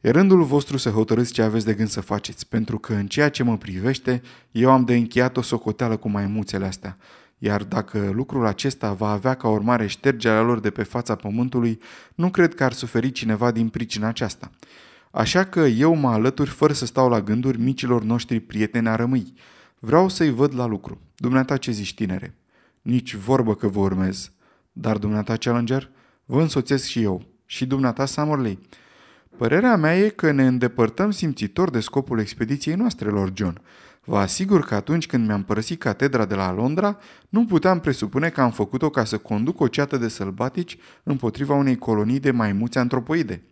E 0.01 0.11
rândul 0.11 0.43
vostru 0.43 0.77
să 0.77 0.91
hotărâți 0.91 1.33
ce 1.33 1.43
aveți 1.43 1.65
de 1.65 1.75
gând 1.75 1.89
să 1.89 2.01
faceți, 2.01 2.49
pentru 2.49 2.79
că 2.79 2.95
în 2.95 3.07
ceea 3.07 3.29
ce 3.29 3.43
mă 3.43 3.59
privește, 3.59 4.23
eu 4.51 4.71
am 4.71 4.85
de 4.85 4.95
încheiat 4.95 5.37
o 5.37 5.43
socoteală 5.43 5.97
cu 5.97 6.09
maimuțele 6.09 6.65
astea, 6.65 6.97
iar 7.39 7.65
dacă 7.65 8.11
lucrul 8.13 8.47
acesta 8.47 8.93
va 8.93 9.11
avea 9.11 9.35
ca 9.35 9.49
urmare 9.49 9.87
ștergerea 9.87 10.43
lor 10.43 10.61
de 10.61 10.71
pe 10.71 10.83
fața 10.83 11.15
pământului, 11.15 11.81
nu 12.15 12.31
cred 12.31 12.55
că 12.55 12.65
ar 12.65 12.73
suferi 12.73 13.11
cineva 13.11 13.51
din 13.51 13.69
pricina 13.69 14.09
aceasta. 14.09 14.51
Așa 15.15 15.45
că 15.45 15.61
eu 15.61 15.95
mă 15.95 16.09
alătur 16.09 16.49
fără 16.49 16.73
să 16.73 16.87
stau 16.87 17.09
la 17.09 17.21
gânduri 17.21 17.61
micilor 17.61 18.03
noștri 18.03 18.41
prieteni 18.41 18.89
a 18.89 18.97
rămâi. 18.97 19.35
Vreau 19.79 20.09
să-i 20.09 20.31
văd 20.31 20.55
la 20.55 20.67
lucru. 20.67 21.01
Dumneata 21.17 21.57
ce 21.57 21.71
zici, 21.71 21.95
tinere? 21.95 22.35
Nici 22.83 23.15
vorbă 23.15 23.55
că 23.55 23.69
vă 23.69 23.79
urmez. 23.79 24.33
Dar 24.73 24.99
dumneata, 24.99 25.37
Challenger, 25.37 25.91
vă 26.25 26.41
însoțesc 26.41 26.85
și 26.85 27.03
eu. 27.03 27.23
Și 27.47 27.67
dumneata, 27.67 28.05
Summerley. 28.05 28.59
Părerea 29.37 29.77
mea 29.77 29.99
e 29.99 30.09
că 30.09 30.31
ne 30.31 30.47
îndepărtăm 30.47 31.11
simțitor 31.11 31.71
de 31.71 31.81
scopul 31.81 32.19
expediției 32.19 32.75
noastre, 32.75 33.09
Lord 33.09 33.37
John. 33.37 33.61
Vă 34.05 34.19
asigur 34.19 34.65
că 34.65 34.75
atunci 34.75 35.07
când 35.07 35.27
mi-am 35.27 35.43
părăsit 35.43 35.81
catedra 35.81 36.25
de 36.25 36.35
la 36.35 36.53
Londra, 36.53 36.99
nu 37.29 37.45
puteam 37.45 37.81
presupune 37.81 38.29
că 38.29 38.41
am 38.41 38.51
făcut-o 38.51 38.91
ca 38.91 39.05
să 39.05 39.19
conduc 39.19 39.61
o 39.61 39.69
ceată 39.69 39.97
de 39.97 40.09
sălbatici 40.09 40.79
împotriva 41.03 41.55
unei 41.55 41.77
colonii 41.77 42.21
de 42.21 42.31
maimuțe 42.31 42.79
antropoide. 42.79 43.43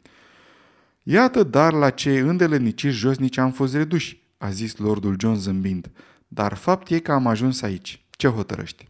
Iată 1.03 1.43
dar 1.43 1.73
la 1.73 1.91
ce 1.91 2.19
îndeletniciri 2.19 2.95
josnici 2.95 3.37
am 3.37 3.53
fost 3.53 3.75
reduși, 3.75 4.29
a 4.39 4.51
zis 4.51 4.77
lordul 4.77 5.17
John 5.19 5.35
zâmbind. 5.35 5.91
Dar 6.29 6.55
fapt 6.55 6.91
e 6.91 6.99
că 6.99 7.13
am 7.13 7.27
ajuns 7.27 7.63
aici. 7.63 8.05
Ce 8.11 8.29
hotărăști? 8.29 8.89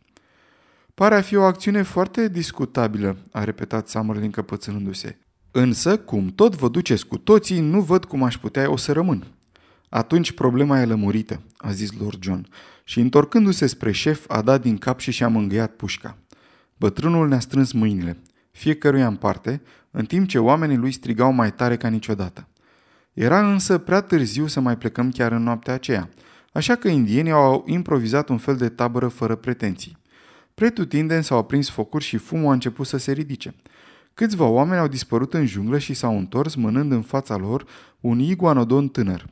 Pare 0.95 1.15
a 1.15 1.21
fi 1.21 1.37
o 1.37 1.43
acțiune 1.43 1.83
foarte 1.83 2.29
discutabilă, 2.29 3.17
a 3.33 3.45
repetat 3.45 3.89
Summerlin 3.89 4.31
căpățânându-se. 4.31 5.19
Însă, 5.51 5.99
cum 5.99 6.29
tot 6.29 6.57
vă 6.57 6.69
duceți 6.69 7.07
cu 7.07 7.19
toții, 7.19 7.61
nu 7.61 7.81
văd 7.81 8.05
cum 8.05 8.23
aș 8.23 8.39
putea 8.39 8.71
o 8.71 8.77
să 8.77 8.93
rămân. 8.93 9.27
Atunci 9.89 10.33
problema 10.33 10.81
e 10.81 10.85
lămurită, 10.85 11.41
a 11.57 11.71
zis 11.73 11.93
Lord 11.93 12.23
John, 12.23 12.49
și 12.85 13.01
întorcându-se 13.01 13.67
spre 13.67 13.93
șef, 13.93 14.25
a 14.29 14.43
dat 14.43 14.63
din 14.63 14.79
cap 14.79 14.99
și 14.99 15.11
și-a 15.11 15.29
mângâiat 15.29 15.77
pușca. 15.77 16.19
Bătrânul 16.77 17.29
ne-a 17.29 17.41
strâns 17.41 17.73
mâinile, 17.73 18.19
fiecăruia 18.51 19.07
în 19.07 19.17
parte, 19.17 19.63
în 19.91 20.05
timp 20.05 20.29
ce 20.29 20.39
oamenii 20.39 20.77
lui 20.77 20.93
strigau 20.93 21.33
mai 21.33 21.53
tare 21.53 21.77
ca 21.77 21.89
niciodată. 21.89 22.49
Era 23.13 23.51
însă 23.51 23.79
prea 23.79 24.01
târziu 24.01 24.47
să 24.47 24.61
mai 24.61 24.79
plecăm 24.79 25.11
chiar 25.11 25.33
în 25.33 25.43
noaptea 25.43 25.75
aceea, 25.75 26.09
așa 26.53 26.75
că 26.77 26.89
indienii 26.89 27.33
au 27.33 27.65
improvizat 27.67 28.29
un 28.29 28.39
fel 28.39 28.57
de 28.57 28.69
tabără 28.69 29.09
fără 29.09 29.35
pretenții. 29.35 29.99
Pretutindeni 30.55 31.25
s-au 31.25 31.39
aprins 31.39 31.71
focuri 31.71 32.05
și 32.05 32.17
fumul 32.17 32.49
a 32.49 32.53
început 32.53 32.87
să 32.87 32.97
se 32.97 33.13
ridice. 33.13 33.55
Câțiva 34.15 34.45
oameni 34.45 34.81
au 34.81 34.89
dispărut 34.89 35.35
în 35.35 35.47
junglă 35.47 35.79
și 35.79 35.95
s-au 35.95 36.19
întors 36.19 36.55
mânând 36.55 36.93
în 36.93 37.03
fața 37.03 37.37
lor 37.37 37.67
un 38.01 38.19
iguanodon 38.19 38.89
tânăr. 38.89 39.27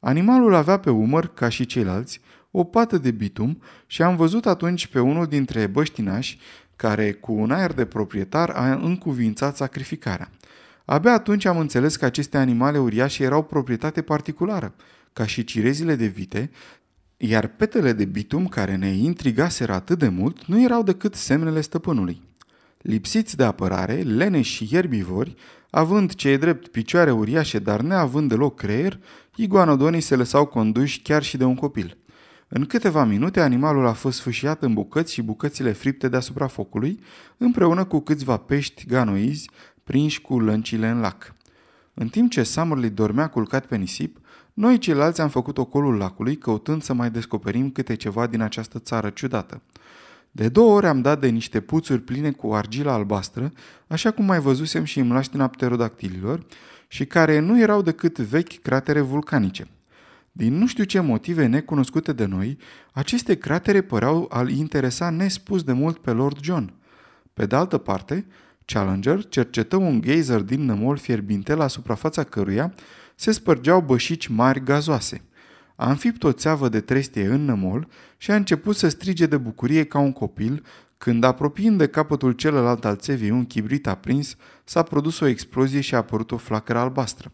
Animalul 0.00 0.54
avea 0.54 0.78
pe 0.78 0.90
umăr, 0.90 1.26
ca 1.34 1.48
și 1.48 1.66
ceilalți, 1.66 2.20
o 2.50 2.64
pată 2.64 2.98
de 2.98 3.10
bitum 3.10 3.62
și 3.86 4.02
am 4.02 4.16
văzut 4.16 4.46
atunci 4.46 4.86
pe 4.86 5.00
unul 5.00 5.26
dintre 5.26 5.66
băștinași 5.66 6.38
care, 6.78 7.12
cu 7.12 7.32
un 7.32 7.50
aer 7.50 7.72
de 7.72 7.84
proprietar, 7.84 8.50
a 8.50 8.72
încuvințat 8.72 9.56
sacrificarea. 9.56 10.30
Abia 10.84 11.12
atunci 11.12 11.44
am 11.44 11.58
înțeles 11.58 11.96
că 11.96 12.04
aceste 12.04 12.36
animale 12.36 12.78
uriașe 12.78 13.22
erau 13.22 13.42
proprietate 13.42 14.02
particulară, 14.02 14.74
ca 15.12 15.26
și 15.26 15.44
cirezile 15.44 15.94
de 15.94 16.06
vite, 16.06 16.50
iar 17.16 17.46
petele 17.46 17.92
de 17.92 18.04
bitum 18.04 18.46
care 18.46 18.76
ne 18.76 18.88
intrigaseră 18.88 19.72
atât 19.72 19.98
de 19.98 20.08
mult 20.08 20.44
nu 20.44 20.62
erau 20.62 20.82
decât 20.82 21.14
semnele 21.14 21.60
stăpânului. 21.60 22.22
Lipsiți 22.78 23.36
de 23.36 23.44
apărare, 23.44 23.94
leneși 23.94 24.52
și 24.52 24.74
ierbivori, 24.74 25.34
având 25.70 26.14
ce 26.14 26.28
e 26.28 26.36
drept 26.36 26.68
picioare 26.68 27.10
uriașe, 27.10 27.58
dar 27.58 27.80
neavând 27.80 28.28
deloc 28.28 28.56
creier, 28.56 28.98
iguanodonii 29.34 30.00
se 30.00 30.16
lăsau 30.16 30.46
conduși 30.46 31.00
chiar 31.00 31.22
și 31.22 31.36
de 31.36 31.44
un 31.44 31.54
copil. 31.54 31.96
În 32.50 32.64
câteva 32.64 33.04
minute, 33.04 33.40
animalul 33.40 33.86
a 33.86 33.92
fost 33.92 34.18
sfâșiat 34.18 34.62
în 34.62 34.74
bucăți 34.74 35.12
și 35.12 35.22
bucățile 35.22 35.72
fripte 35.72 36.08
deasupra 36.08 36.46
focului, 36.46 37.00
împreună 37.36 37.84
cu 37.84 38.00
câțiva 38.00 38.36
pești 38.36 38.86
ganoizi 38.86 39.50
prinși 39.84 40.20
cu 40.20 40.40
lăncile 40.40 40.88
în 40.88 41.00
lac. 41.00 41.34
În 41.94 42.08
timp 42.08 42.30
ce 42.30 42.42
Summerly 42.42 42.90
dormea 42.90 43.28
culcat 43.28 43.66
pe 43.66 43.76
nisip, 43.76 44.18
noi 44.54 44.78
ceilalți 44.78 45.20
am 45.20 45.28
făcut 45.28 45.58
ocolul 45.58 45.96
lacului, 45.96 46.36
căutând 46.36 46.82
să 46.82 46.92
mai 46.92 47.10
descoperim 47.10 47.70
câte 47.70 47.94
ceva 47.94 48.26
din 48.26 48.40
această 48.40 48.78
țară 48.78 49.10
ciudată. 49.10 49.62
De 50.30 50.48
două 50.48 50.74
ori 50.74 50.86
am 50.86 51.00
dat 51.00 51.20
de 51.20 51.28
niște 51.28 51.60
puțuri 51.60 52.00
pline 52.00 52.30
cu 52.30 52.54
argila 52.54 52.92
albastră, 52.92 53.52
așa 53.86 54.10
cum 54.10 54.24
mai 54.24 54.40
văzusem 54.40 54.84
și 54.84 54.98
în 54.98 55.06
mlaștina 55.06 55.46
pterodactililor, 55.46 56.46
și 56.88 57.06
care 57.06 57.38
nu 57.38 57.60
erau 57.60 57.82
decât 57.82 58.18
vechi 58.18 58.62
cratere 58.62 59.00
vulcanice. 59.00 59.68
Din 60.38 60.58
nu 60.58 60.66
știu 60.66 60.84
ce 60.84 61.00
motive 61.00 61.46
necunoscute 61.46 62.12
de 62.12 62.24
noi, 62.24 62.58
aceste 62.92 63.34
cratere 63.34 63.80
păreau 63.80 64.26
a-l 64.30 64.50
interesa 64.50 65.10
nespus 65.10 65.62
de 65.62 65.72
mult 65.72 65.98
pe 65.98 66.10
Lord 66.10 66.42
John. 66.42 66.74
Pe 67.34 67.46
de 67.46 67.56
altă 67.56 67.78
parte, 67.78 68.26
Challenger 68.64 69.28
cercetă 69.28 69.76
un 69.76 70.00
geyser 70.00 70.40
din 70.40 70.64
nămol 70.64 70.96
fierbinte 70.96 71.54
la 71.54 71.66
suprafața 71.66 72.24
căruia 72.24 72.74
se 73.14 73.32
spărgeau 73.32 73.80
bășici 73.80 74.26
mari 74.26 74.64
gazoase. 74.64 75.22
A 75.76 75.88
înfipt 75.88 76.22
o 76.22 76.32
țeavă 76.32 76.68
de 76.68 76.80
trestie 76.80 77.26
în 77.26 77.44
nămol 77.44 77.88
și 78.16 78.30
a 78.30 78.34
început 78.34 78.76
să 78.76 78.88
strige 78.88 79.26
de 79.26 79.36
bucurie 79.36 79.84
ca 79.84 79.98
un 79.98 80.12
copil, 80.12 80.64
când, 80.98 81.24
apropiind 81.24 81.78
de 81.78 81.86
capătul 81.86 82.32
celălalt 82.32 82.84
al 82.84 82.96
țevii 82.96 83.30
un 83.30 83.44
chibrit 83.44 83.86
aprins, 83.86 84.36
s-a 84.64 84.82
produs 84.82 85.20
o 85.20 85.26
explozie 85.26 85.80
și 85.80 85.94
a 85.94 85.98
apărut 85.98 86.30
o 86.30 86.36
flacără 86.36 86.78
albastră. 86.78 87.32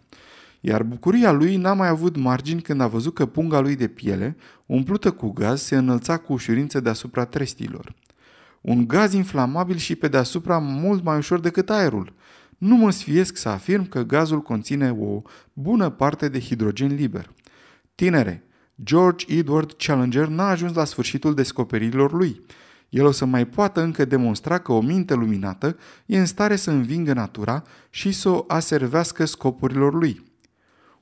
Iar 0.66 0.82
bucuria 0.82 1.32
lui 1.32 1.56
n-a 1.56 1.72
mai 1.72 1.88
avut 1.88 2.16
margini 2.16 2.62
când 2.62 2.80
a 2.80 2.86
văzut 2.86 3.14
că 3.14 3.26
punga 3.26 3.60
lui 3.60 3.76
de 3.76 3.88
piele, 3.88 4.36
umplută 4.66 5.10
cu 5.10 5.32
gaz, 5.32 5.62
se 5.62 5.76
înălța 5.76 6.16
cu 6.16 6.32
ușurință 6.32 6.80
deasupra 6.80 7.24
trestilor. 7.24 7.94
Un 8.60 8.86
gaz 8.86 9.12
inflamabil 9.12 9.76
și 9.76 9.94
pe 9.94 10.08
deasupra 10.08 10.58
mult 10.58 11.04
mai 11.04 11.16
ușor 11.16 11.40
decât 11.40 11.70
aerul. 11.70 12.12
Nu 12.58 12.76
mă 12.76 12.90
sfiesc 12.90 13.36
să 13.36 13.48
afirm 13.48 13.88
că 13.88 14.02
gazul 14.02 14.40
conține 14.40 14.96
o 14.98 15.22
bună 15.52 15.90
parte 15.90 16.28
de 16.28 16.40
hidrogen 16.40 16.94
liber. 16.94 17.32
Tinere, 17.94 18.44
George 18.82 19.36
Edward 19.38 19.72
Challenger 19.72 20.26
n-a 20.26 20.48
ajuns 20.48 20.74
la 20.74 20.84
sfârșitul 20.84 21.34
descoperirilor 21.34 22.12
lui. 22.12 22.40
El 22.88 23.04
o 23.04 23.10
să 23.10 23.24
mai 23.24 23.46
poată 23.46 23.82
încă 23.82 24.04
demonstra 24.04 24.58
că 24.58 24.72
o 24.72 24.80
minte 24.80 25.14
luminată 25.14 25.76
e 26.06 26.18
în 26.18 26.26
stare 26.26 26.56
să 26.56 26.70
învingă 26.70 27.12
natura 27.12 27.62
și 27.90 28.12
să 28.12 28.28
o 28.28 28.44
aservească 28.48 29.24
scopurilor 29.24 29.94
lui. 29.94 30.32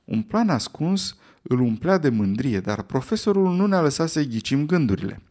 Un 0.05 0.21
plan 0.21 0.49
ascuns 0.49 1.17
îl 1.41 1.59
umplea 1.59 1.97
de 1.97 2.09
mândrie, 2.09 2.59
dar 2.59 2.81
profesorul 2.81 3.55
nu 3.55 3.65
ne-a 3.65 3.81
lăsat 3.81 4.09
să-i 4.09 4.27
ghicim 4.27 4.65
gândurile. 4.65 5.21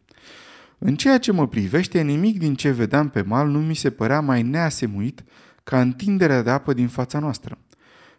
În 0.77 0.95
ceea 0.95 1.17
ce 1.17 1.31
mă 1.31 1.47
privește, 1.47 2.01
nimic 2.01 2.39
din 2.39 2.55
ce 2.55 2.71
vedeam 2.71 3.09
pe 3.09 3.21
mal 3.21 3.47
nu 3.47 3.59
mi 3.59 3.75
se 3.75 3.89
părea 3.89 4.19
mai 4.19 4.41
neasemuit 4.41 5.23
ca 5.63 5.81
întinderea 5.81 6.41
de 6.41 6.49
apă 6.49 6.73
din 6.73 6.87
fața 6.87 7.19
noastră. 7.19 7.57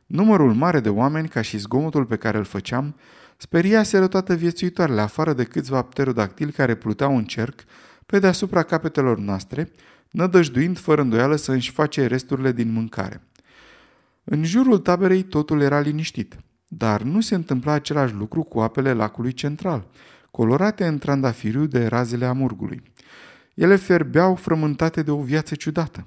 Numărul 0.06 0.54
mare 0.54 0.80
de 0.80 0.88
oameni, 0.88 1.28
ca 1.28 1.40
și 1.40 1.58
zgomotul 1.58 2.04
pe 2.04 2.16
care 2.16 2.38
îl 2.38 2.44
făceam, 2.44 2.96
speriaseră 3.36 4.06
toată 4.06 4.34
viețuitoarele, 4.34 5.00
afară 5.00 5.32
de 5.32 5.44
câțiva 5.44 5.82
pterodactili 5.82 6.52
care 6.52 6.74
pluteau 6.74 7.16
în 7.16 7.24
cerc 7.24 7.64
pe 8.06 8.18
deasupra 8.18 8.62
capetelor 8.62 9.18
noastre, 9.18 9.70
nădăjduind 10.10 10.78
fără 10.78 11.00
îndoială 11.00 11.36
să 11.36 11.52
își 11.52 11.70
face 11.70 12.06
resturile 12.06 12.52
din 12.52 12.72
mâncare. 12.72 13.22
În 14.24 14.44
jurul 14.44 14.78
taberei 14.78 15.22
totul 15.22 15.60
era 15.60 15.80
liniștit, 15.80 16.36
dar 16.68 17.02
nu 17.02 17.20
se 17.20 17.34
întâmpla 17.34 17.72
același 17.72 18.14
lucru 18.14 18.42
cu 18.42 18.60
apele 18.60 18.92
lacului 18.92 19.32
central, 19.32 19.86
colorate 20.30 20.86
în 20.86 20.98
trandafiriu 20.98 21.66
de 21.66 21.86
razele 21.86 22.24
amurgului. 22.24 22.82
Ele 23.54 23.76
ferbeau 23.76 24.34
frământate 24.34 25.02
de 25.02 25.10
o 25.10 25.22
viață 25.22 25.54
ciudată. 25.54 26.06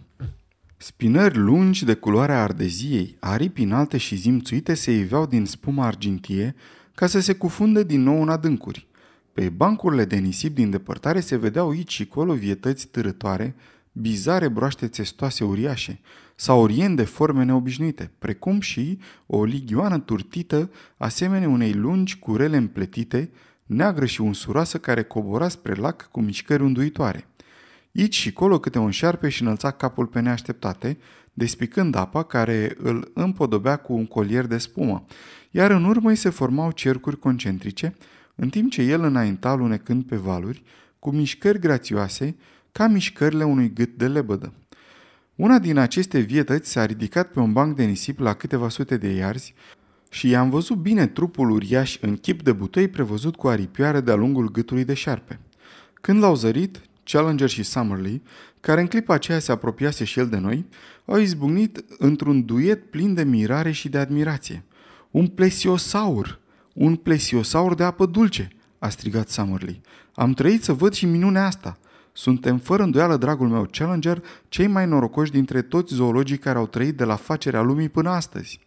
Spinări 0.78 1.38
lungi 1.38 1.86
de 1.86 1.94
culoarea 1.94 2.44
ardeziei, 2.44 3.18
aripi 3.20 3.64
înalte 3.64 3.98
și 3.98 4.16
zimțuite 4.16 4.74
se 4.74 4.92
iveau 4.92 5.26
din 5.26 5.46
spuma 5.46 5.86
argintie 5.86 6.56
ca 6.96 7.08
să 7.08 7.20
se 7.20 7.34
cufunde 7.34 7.84
din 7.84 8.02
nou 8.02 8.22
în 8.22 8.30
adâncuri. 8.30 8.88
Pe 9.34 9.50
bancurile 9.50 10.06
de 10.06 10.16
nisip 10.16 10.56
din 10.56 10.70
depărtare 10.70 11.20
se 11.20 11.36
vedeau 11.38 11.70
aici 11.70 11.94
și 11.94 12.08
colo 12.08 12.34
vietăți 12.34 12.88
târătoare, 12.88 13.56
bizare 13.92 14.48
broaște 14.48 14.88
țestoase 14.88 15.44
uriașe, 15.44 16.00
saurien 16.40 16.96
de 16.96 17.04
forme 17.04 17.44
neobișnuite, 17.44 18.12
precum 18.20 18.60
și 18.60 19.00
o 19.26 19.44
ligioană 19.44 20.00
turtită, 20.00 20.72
asemenea 20.98 21.50
unei 21.50 21.74
lungi 21.74 22.20
curele 22.20 22.58
împletite, 22.58 23.32
neagră 23.66 24.06
și 24.06 24.22
unsuroasă 24.22 24.78
care 24.78 25.04
cobora 25.04 25.48
spre 25.48 25.74
lac 25.74 26.10
cu 26.12 26.22
mișcări 26.22 26.64
unduitoare. 26.64 27.28
Aici 27.96 28.16
și 28.16 28.34
colo 28.34 28.60
câte 28.60 28.78
un 28.78 28.92
șarpe 28.92 29.30
și 29.30 29.42
înălța 29.42 29.72
capul 29.72 30.06
pe 30.06 30.20
neașteptate, 30.20 30.98
despicând 31.34 31.96
apa 31.96 32.24
care 32.24 32.76
îl 32.78 33.12
împodobea 33.14 33.76
cu 33.76 33.94
un 33.94 34.06
colier 34.06 34.46
de 34.46 34.58
spumă, 34.58 35.06
iar 35.52 35.72
în 35.72 35.84
urmă 35.84 36.10
îi 36.10 36.16
se 36.16 36.30
formau 36.30 36.72
cercuri 36.72 37.20
concentrice, 37.20 37.96
în 38.36 38.50
timp 38.50 38.72
ce 38.72 38.82
el 38.82 39.04
înainta 39.04 39.54
lunecând 39.56 40.04
pe 40.04 40.16
valuri, 40.16 40.64
cu 41.00 41.12
mișcări 41.12 41.60
grațioase, 41.60 42.36
ca 42.72 42.88
mișcările 42.88 43.44
unui 43.44 43.74
gât 43.74 43.98
de 43.98 44.08
lebădă. 44.08 44.54
Una 45.38 45.60
din 45.60 45.78
aceste 45.78 46.20
vietăți 46.20 46.72
s-a 46.72 46.86
ridicat 46.86 47.32
pe 47.32 47.40
un 47.40 47.54
banc 47.54 47.76
de 47.76 47.84
nisip 47.84 48.20
la 48.20 48.34
câteva 48.34 48.70
sute 48.70 48.98
de 48.98 49.08
iarzi 49.08 49.54
și 50.10 50.30
i-am 50.30 50.50
văzut 50.50 50.78
bine 50.78 51.08
trupul 51.08 51.50
uriaș 51.50 51.98
în 52.02 52.18
chip 52.18 52.44
de 52.44 52.52
butoi 52.52 52.88
prevăzut 52.88 53.36
cu 53.36 53.48
aripioare 53.48 54.02
de-a 54.02 54.16
lungul 54.16 54.52
gâtului 54.52 54.84
de 54.84 54.94
șarpe. 54.94 55.40
Când 55.94 56.20
l-au 56.20 56.36
zărit, 56.36 56.82
Challenger 57.04 57.50
și 57.50 57.64
Summerlee, 57.64 58.22
care 58.60 58.82
în 58.82 58.88
clipa 58.88 59.14
aceea 59.14 59.40
se 59.40 59.52
apropiase 59.52 60.04
și 60.04 60.20
el 60.20 60.28
de 60.28 60.38
noi, 60.38 60.66
au 61.06 61.18
izbucnit 61.18 61.86
într-un 61.98 62.46
duet 62.46 62.90
plin 62.90 63.14
de 63.14 63.24
mirare 63.24 63.72
și 63.72 63.90
de 63.90 63.98
admirație. 63.98 64.64
Un 65.12 65.28
plesiosaur! 65.28 66.40
Un 66.74 66.96
plesiosaur 66.96 67.76
de 67.76 67.84
apă 67.84 68.06
dulce!" 68.06 68.48
a 68.80 68.90
strigat 68.90 69.30
Summerlee. 69.30 69.82
Am 70.14 70.34
trăit 70.34 70.64
să 70.64 70.74
văd 70.74 70.94
și 70.94 71.06
minunea 71.06 71.46
asta. 71.46 71.78
Suntem, 72.18 72.58
fără 72.58 72.84
îndoială, 72.84 73.18
dragul 73.18 73.48
meu 73.48 73.68
Challenger, 73.72 74.24
cei 74.50 74.68
mai 74.68 74.88
norocoși 74.88 75.32
dintre 75.32 75.62
toți 75.62 75.94
zoologii 75.94 76.38
care 76.38 76.58
au 76.58 76.68
trăit 76.68 76.98
de 76.98 77.04
la 77.04 77.16
facerea 77.16 77.62
lumii 77.62 77.90
până 77.90 78.10
astăzi. 78.10 78.60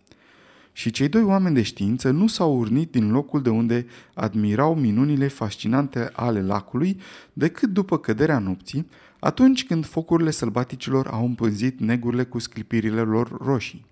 Și 0.72 0.90
cei 0.90 1.08
doi 1.08 1.22
oameni 1.22 1.54
de 1.54 1.62
știință 1.62 2.10
nu 2.10 2.26
s-au 2.26 2.58
urnit 2.58 2.90
din 2.90 3.10
locul 3.10 3.42
de 3.42 3.48
unde 3.48 3.86
admirau 4.14 4.74
minunile 4.74 5.28
fascinante 5.28 6.10
ale 6.12 6.42
lacului 6.42 7.00
decât 7.32 7.68
după 7.68 7.98
căderea 7.98 8.38
nopții, 8.38 8.88
atunci 9.18 9.66
când 9.66 9.86
focurile 9.86 10.30
sălbaticilor 10.30 11.06
au 11.06 11.24
împânzit 11.24 11.80
negurile 11.80 12.24
cu 12.24 12.38
sclipirile 12.38 13.00
lor 13.00 13.36
roșii. 13.40 13.86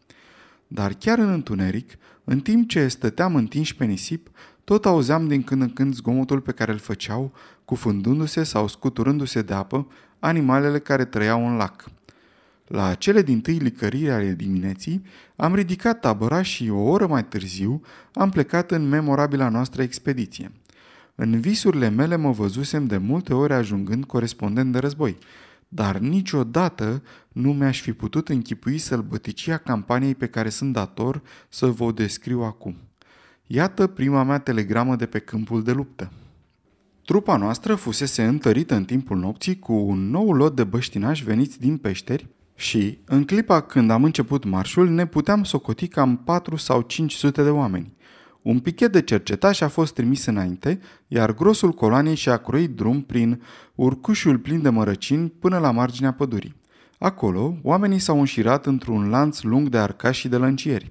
Dar 0.67 0.93
chiar 0.93 1.19
în 1.19 1.29
întuneric, 1.29 1.99
în 2.25 2.41
timp 2.41 2.69
ce 2.69 2.89
stăteam 2.89 3.35
întinși 3.35 3.77
pe 3.77 3.85
nisip, 3.85 4.31
tot 4.65 4.87
auzeam 4.87 5.29
din 5.29 5.43
când 5.43 5.63
în 5.63 5.73
când 5.73 5.95
zgomotul 5.95 6.41
pe 6.41 6.53
care 6.53 6.73
îl 6.73 6.79
făceau, 6.79 7.33
cufundându-se 7.69 8.43
sau 8.43 8.69
scuturându-se 8.69 9.43
de 9.43 9.55
apă, 9.55 9.87
animalele 10.19 10.79
care 10.79 11.05
trăiau 11.05 11.47
în 11.47 11.57
lac. 11.57 11.85
La 12.67 12.95
cele 12.95 13.23
din 13.23 13.41
tâi 13.41 13.57
licăriri 13.57 14.11
ale 14.11 14.33
dimineții, 14.33 15.03
am 15.37 15.55
ridicat 15.55 16.01
tabăra 16.01 16.43
și 16.43 16.71
o 16.71 16.81
oră 16.81 17.07
mai 17.07 17.25
târziu 17.25 17.83
am 18.15 18.31
plecat 18.31 18.71
în 18.71 18.89
memorabila 18.89 19.49
noastră 19.49 19.83
expediție. 19.83 20.53
În 21.15 21.41
visurile 21.41 21.89
mele 21.89 22.17
mă 22.17 22.31
văzusem 22.31 22.87
de 22.87 22.97
multe 22.97 23.35
ori 23.35 23.53
ajungând 23.53 24.05
corespondent 24.05 24.73
de 24.73 24.79
război, 24.79 25.19
dar 25.69 25.99
niciodată 25.99 27.03
nu 27.29 27.53
mi-aș 27.53 27.81
fi 27.81 27.93
putut 27.93 28.29
închipui 28.29 28.79
sălbăticia 28.79 29.57
campaniei 29.57 30.15
pe 30.15 30.27
care 30.27 30.49
sunt 30.49 30.73
dator 30.73 31.23
să 31.49 31.67
vă 31.67 31.85
o 31.85 31.93
descriu 31.93 32.41
acum. 32.43 32.77
Iată 33.47 33.87
prima 33.87 34.23
mea 34.23 34.39
telegramă 34.39 34.97
de 34.97 35.07
pe 35.07 35.19
câmpul 35.19 35.63
de 35.63 35.73
luptă. 35.73 36.13
Trupa 37.09 37.37
noastră 37.37 37.75
fusese 37.75 38.25
întărită 38.25 38.75
în 38.75 38.85
timpul 38.85 39.17
nopții 39.19 39.59
cu 39.59 39.73
un 39.73 40.11
nou 40.11 40.33
lot 40.33 40.57
de 40.57 40.65
băștinași 40.65 41.25
veniți 41.25 41.61
din 41.61 41.77
peșteri 41.77 42.27
și, 42.55 42.99
în 43.05 43.25
clipa 43.25 43.61
când 43.61 43.91
am 43.91 44.05
început 44.05 44.45
marșul, 44.45 44.89
ne 44.89 45.07
puteam 45.07 45.45
socoti 45.45 45.89
cam 45.89 46.17
4 46.17 46.57
sau 46.57 46.81
500 46.81 47.43
de 47.43 47.51
oameni. 47.51 47.97
Un 48.43 48.59
pichet 48.59 48.93
de 48.93 49.03
cercetași 49.03 49.65
a 49.65 49.69
fost 49.69 49.95
trimis 49.95 50.27
înainte, 50.27 50.81
iar 51.07 51.35
grosul 51.35 51.73
coloanei 51.73 52.15
și-a 52.15 52.37
croit 52.37 52.71
drum 52.71 53.03
prin 53.03 53.43
urcușul 53.75 54.39
plin 54.39 54.63
de 54.63 54.69
mărăcini 54.69 55.29
până 55.29 55.59
la 55.59 55.71
marginea 55.71 56.13
pădurii. 56.13 56.57
Acolo, 56.99 57.57
oamenii 57.63 57.99
s-au 57.99 58.19
înșirat 58.19 58.67
într-un 58.67 59.09
lanț 59.09 59.43
lung 59.43 59.69
de 59.69 59.79
arcași 59.79 60.21
și 60.21 60.29
de 60.29 60.37
lăncieri. 60.37 60.91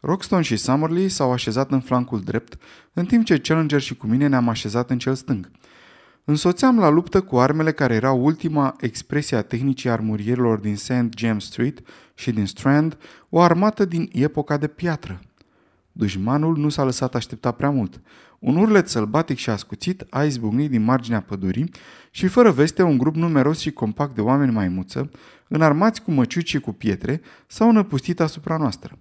Roxton 0.00 0.42
și 0.42 0.56
Summerlee 0.56 1.08
s-au 1.08 1.32
așezat 1.32 1.70
în 1.70 1.80
flancul 1.80 2.20
drept, 2.20 2.56
în 2.92 3.04
timp 3.04 3.24
ce 3.24 3.38
Challenger 3.38 3.80
și 3.80 3.96
cu 3.96 4.06
mine 4.06 4.26
ne-am 4.26 4.48
așezat 4.48 4.90
în 4.90 4.98
cel 4.98 5.14
stâng. 5.14 5.50
Însoțeam 6.24 6.78
la 6.78 6.88
luptă 6.88 7.20
cu 7.20 7.38
armele 7.38 7.72
care 7.72 7.94
erau 7.94 8.24
ultima 8.24 8.76
expresie 8.80 9.36
a 9.36 9.42
tehnicii 9.42 9.90
armurierilor 9.90 10.58
din 10.58 10.76
St. 10.76 11.08
James 11.16 11.44
Street 11.44 11.80
și 12.14 12.30
din 12.30 12.46
Strand, 12.46 12.96
o 13.28 13.40
armată 13.40 13.84
din 13.84 14.08
epoca 14.12 14.56
de 14.56 14.66
piatră. 14.66 15.20
Dușmanul 15.92 16.56
nu 16.56 16.68
s-a 16.68 16.84
lăsat 16.84 17.14
aștepta 17.14 17.50
prea 17.50 17.70
mult. 17.70 18.00
Un 18.38 18.56
urlet 18.56 18.88
sălbatic 18.88 19.36
și 19.36 19.50
ascuțit 19.50 20.06
a 20.10 20.24
izbucnit 20.24 20.70
din 20.70 20.82
marginea 20.82 21.20
pădurii 21.20 21.70
și 22.10 22.26
fără 22.26 22.50
veste 22.50 22.82
un 22.82 22.98
grup 22.98 23.14
numeros 23.14 23.58
și 23.58 23.70
compact 23.70 24.14
de 24.14 24.20
oameni 24.20 24.52
maimuță, 24.52 25.10
înarmați 25.48 26.02
cu 26.02 26.10
măciuci 26.10 26.48
și 26.48 26.60
cu 26.60 26.72
pietre, 26.72 27.20
s-au 27.46 27.72
năpustit 27.72 28.20
asupra 28.20 28.56
noastră. 28.56 28.98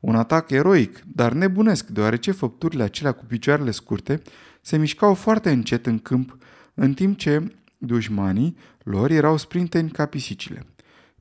Un 0.00 0.14
atac 0.14 0.50
eroic, 0.50 1.02
dar 1.14 1.32
nebunesc, 1.32 1.86
deoarece 1.86 2.30
făpturile 2.30 2.82
acelea 2.82 3.12
cu 3.12 3.24
picioarele 3.24 3.70
scurte 3.70 4.22
se 4.60 4.76
mișcau 4.76 5.14
foarte 5.14 5.50
încet 5.50 5.86
în 5.86 5.98
câmp, 5.98 6.38
în 6.74 6.94
timp 6.94 7.18
ce 7.18 7.52
dușmanii 7.78 8.56
lor 8.82 9.10
erau 9.10 9.36
sprinteni 9.36 9.90
ca 9.90 10.06
pisicile. 10.06 10.66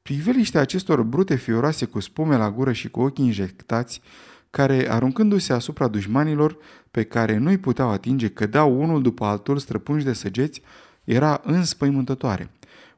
Priveliștea 0.01 0.61
acestor 0.61 1.03
brute 1.03 1.35
fioroase 1.35 1.85
cu 1.85 1.99
spume 1.99 2.38
la 2.38 2.51
gură 2.51 2.71
și 2.71 2.89
cu 2.89 3.01
ochii 3.01 3.25
injectați, 3.25 4.01
care, 4.49 4.91
aruncându-se 4.91 5.53
asupra 5.53 5.88
dușmanilor 5.88 6.57
pe 6.91 7.03
care 7.03 7.38
nu-i 7.38 7.57
puteau 7.57 7.89
atinge, 7.89 8.27
cădeau 8.27 8.81
unul 8.81 9.01
după 9.01 9.25
altul 9.25 9.57
străpunși 9.57 10.05
de 10.05 10.13
săgeți, 10.13 10.61
era 11.03 11.41
înspăimântătoare. 11.43 12.49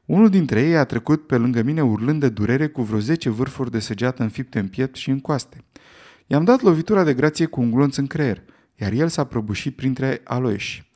Unul 0.08 0.28
dintre 0.28 0.62
ei 0.62 0.76
a 0.76 0.84
trecut 0.84 1.26
pe 1.26 1.36
lângă 1.36 1.62
mine 1.62 1.82
urlând 1.82 2.20
de 2.20 2.28
durere 2.28 2.66
cu 2.66 2.82
vreo 2.82 2.98
10 2.98 3.30
vârfuri 3.30 3.70
de 3.70 3.78
săgeată 3.78 4.22
înfipte 4.22 4.58
în 4.58 4.68
piept 4.68 4.96
și 4.96 5.10
în 5.10 5.20
coaste. 5.20 5.64
I-am 6.26 6.44
dat 6.44 6.60
lovitura 6.60 7.04
de 7.04 7.14
grație 7.14 7.46
cu 7.46 7.60
un 7.60 7.70
glonț 7.70 7.96
în 7.96 8.06
creier, 8.06 8.42
iar 8.74 8.92
el 8.92 9.08
s-a 9.08 9.24
prăbușit 9.24 9.76
printre 9.76 10.20
aloieși. 10.24 10.90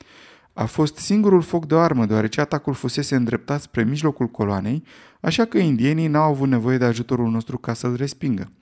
A 0.53 0.64
fost 0.64 0.96
singurul 0.96 1.42
foc 1.42 1.66
de 1.66 1.75
armă, 1.75 2.07
deoarece 2.07 2.40
atacul 2.40 2.75
fusese 2.75 3.14
îndreptat 3.14 3.61
spre 3.61 3.85
mijlocul 3.85 4.27
coloanei, 4.27 4.85
așa 5.20 5.44
că 5.44 5.59
indienii 5.59 6.07
n-au 6.07 6.31
avut 6.31 6.48
nevoie 6.48 6.79
de 6.79 6.85
ajutorul 6.85 7.31
nostru 7.31 7.59
ca 7.59 7.72
să-l 7.72 7.96
respingă. 7.96 8.53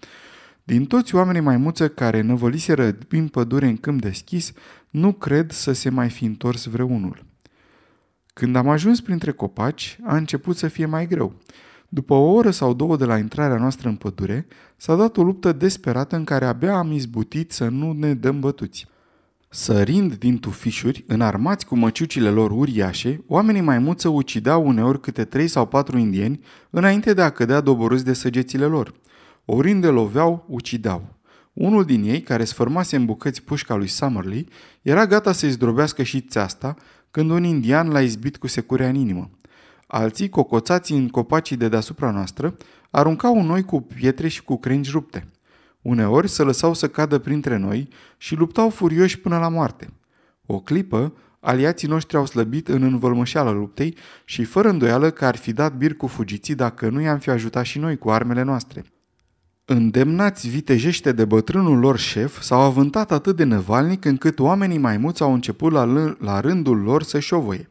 Din 0.64 0.84
toți 0.84 1.14
oamenii 1.14 1.40
maimuță 1.40 1.88
care 1.88 2.20
năvăliseră 2.20 2.92
prin 2.92 3.28
pădure 3.28 3.66
în 3.66 3.76
câmp 3.76 4.00
deschis, 4.00 4.52
nu 4.88 5.12
cred 5.12 5.50
să 5.50 5.72
se 5.72 5.90
mai 5.90 6.08
fi 6.08 6.24
întors 6.24 6.66
vreunul. 6.66 7.28
Când 8.32 8.56
am 8.56 8.68
ajuns 8.68 9.00
printre 9.00 9.30
copaci, 9.30 9.98
a 10.02 10.16
început 10.16 10.56
să 10.56 10.68
fie 10.68 10.86
mai 10.86 11.06
greu. 11.06 11.34
După 11.88 12.14
o 12.14 12.32
oră 12.32 12.50
sau 12.50 12.74
două 12.74 12.96
de 12.96 13.04
la 13.04 13.18
intrarea 13.18 13.56
noastră 13.56 13.88
în 13.88 13.96
pădure, 13.96 14.46
s-a 14.76 14.96
dat 14.96 15.16
o 15.16 15.22
luptă 15.22 15.52
desperată 15.52 16.16
în 16.16 16.24
care 16.24 16.44
abia 16.44 16.76
am 16.76 16.92
izbutit 16.92 17.52
să 17.52 17.68
nu 17.68 17.92
ne 17.92 18.14
dăm 18.14 18.40
bătuți. 18.40 18.86
Sărind 19.48 20.14
din 20.14 20.38
tufișuri, 20.38 21.04
înarmați 21.06 21.66
cu 21.66 21.76
măciucile 21.76 22.28
lor 22.28 22.50
uriașe, 22.50 23.24
oamenii 23.26 23.60
maimuță 23.60 24.08
ucideau 24.08 24.66
uneori 24.66 25.00
câte 25.00 25.24
trei 25.24 25.48
sau 25.48 25.66
patru 25.66 25.98
indieni 25.98 26.40
înainte 26.70 27.14
de 27.14 27.22
a 27.22 27.30
cădea 27.30 27.60
doborâți 27.60 28.04
de 28.04 28.12
săgețile 28.12 28.64
lor. 28.64 28.94
Oriunde 29.44 29.88
loveau, 29.88 30.44
ucideau. 30.48 31.18
Unul 31.52 31.84
din 31.84 32.02
ei, 32.04 32.20
care 32.20 32.44
sfărmase 32.44 32.96
în 32.96 33.04
bucăți 33.04 33.42
pușca 33.42 33.74
lui 33.74 33.86
Summerlee, 33.86 34.44
era 34.82 35.06
gata 35.06 35.32
să-i 35.32 35.50
zdrobească 35.50 36.02
și 36.02 36.20
țeasta, 36.20 36.76
când 37.10 37.30
un 37.30 37.44
indian 37.44 37.88
l-a 37.88 38.02
izbit 38.02 38.36
cu 38.36 38.46
securea 38.46 38.88
în 38.88 38.94
inimă. 38.94 39.30
Alții, 39.86 40.28
cocoțați 40.28 40.92
în 40.92 41.08
copacii 41.08 41.56
de 41.56 41.68
deasupra 41.68 42.10
noastră, 42.10 42.56
aruncau 42.90 43.42
noi 43.42 43.64
cu 43.64 43.80
pietre 43.80 44.28
și 44.28 44.42
cu 44.42 44.56
crengi 44.56 44.90
rupte. 44.90 45.26
Uneori 45.82 46.28
se 46.28 46.42
lăsau 46.42 46.74
să 46.74 46.88
cadă 46.88 47.18
printre 47.18 47.56
noi 47.56 47.88
și 48.16 48.34
luptau 48.34 48.70
furioși 48.70 49.18
până 49.20 49.38
la 49.38 49.48
moarte. 49.48 49.92
O 50.46 50.60
clipă, 50.60 51.12
aliații 51.40 51.88
noștri 51.88 52.16
au 52.16 52.26
slăbit 52.26 52.68
în 52.68 52.82
învălmășeala 52.82 53.50
luptei 53.50 53.96
și 54.24 54.44
fără 54.44 54.68
îndoială 54.68 55.10
că 55.10 55.24
ar 55.24 55.36
fi 55.36 55.52
dat 55.52 55.76
bir 55.76 55.96
cu 55.96 56.06
fugiții 56.06 56.54
dacă 56.54 56.88
nu 56.88 57.00
i-am 57.00 57.18
fi 57.18 57.30
ajutat 57.30 57.64
și 57.64 57.78
noi 57.78 57.98
cu 57.98 58.10
armele 58.10 58.42
noastre. 58.42 58.84
Îndemnați 59.72 60.48
vitejește 60.48 61.12
de 61.12 61.24
bătrânul 61.24 61.78
lor 61.78 61.98
șef, 61.98 62.40
s-au 62.40 62.60
avântat 62.60 63.12
atât 63.12 63.36
de 63.36 63.44
năvalnic 63.44 64.04
încât 64.04 64.38
oamenii 64.38 64.78
maimuți 64.78 65.22
au 65.22 65.32
început 65.32 65.72
la, 65.72 66.14
la 66.18 66.40
rândul 66.40 66.82
lor 66.82 67.02
să 67.02 67.18
șovăie. 67.18 67.70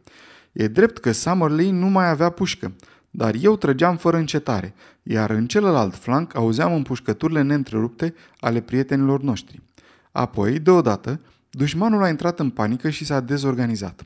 E 0.52 0.68
drept 0.68 0.98
că 0.98 1.12
Summerlee 1.12 1.72
nu 1.72 1.88
mai 1.88 2.10
avea 2.10 2.30
pușcă, 2.30 2.74
dar 3.10 3.36
eu 3.42 3.56
trăgeam 3.56 3.98
fără 3.98 4.18
încetare, 4.18 4.74
iar 5.04 5.30
în 5.30 5.48
celălalt 5.48 5.96
flanc 5.96 6.36
auzeam 6.36 6.74
împușcăturile 6.74 7.42
neîntrerupte 7.42 8.14
ale 8.40 8.62
prietenilor 8.62 9.22
noștri. 9.22 9.62
Apoi, 10.12 10.60
deodată, 10.60 11.20
dușmanul 11.50 12.04
a 12.04 12.10
intrat 12.10 12.40
în 12.40 12.50
panică 12.50 12.90
și 12.90 13.06
s-a 13.06 13.20
dezorganizat. 13.20 14.04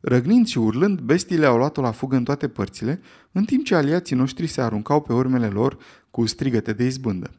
Răgnind 0.00 0.46
și 0.46 0.58
urlând, 0.58 1.00
bestiile 1.00 1.46
au 1.46 1.56
luat-o 1.56 1.80
la 1.80 1.90
fugă 1.90 2.16
în 2.16 2.24
toate 2.24 2.48
părțile, 2.48 3.00
în 3.32 3.44
timp 3.44 3.64
ce 3.64 3.74
aliații 3.74 4.16
noștri 4.16 4.46
se 4.46 4.60
aruncau 4.60 5.00
pe 5.00 5.12
urmele 5.12 5.46
lor 5.46 5.78
cu 6.10 6.26
strigăte 6.26 6.72
de 6.72 6.84
izbândă. 6.84 7.30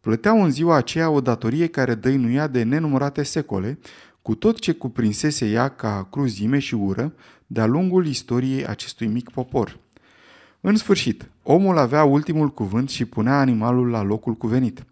Plăteau 0.00 0.42
în 0.42 0.50
ziua 0.50 0.76
aceea 0.76 1.10
o 1.10 1.20
datorie 1.20 1.66
care 1.66 1.94
dăinuia 1.94 2.46
de 2.46 2.62
nenumărate 2.62 3.22
secole, 3.22 3.78
cu 4.22 4.34
tot 4.34 4.58
ce 4.58 4.72
cuprinsese 4.72 5.46
ea 5.50 5.68
ca 5.68 6.08
cruzime 6.10 6.58
și 6.58 6.74
ură 6.74 7.12
de-a 7.46 7.66
lungul 7.66 8.06
istoriei 8.06 8.66
acestui 8.66 9.06
mic 9.06 9.30
popor. 9.30 9.78
În 10.60 10.76
sfârșit, 10.76 11.28
omul 11.42 11.78
avea 11.78 12.04
ultimul 12.04 12.48
cuvânt 12.48 12.90
și 12.90 13.04
punea 13.04 13.38
animalul 13.38 13.88
la 13.88 14.02
locul 14.02 14.34
cuvenit. 14.34 14.84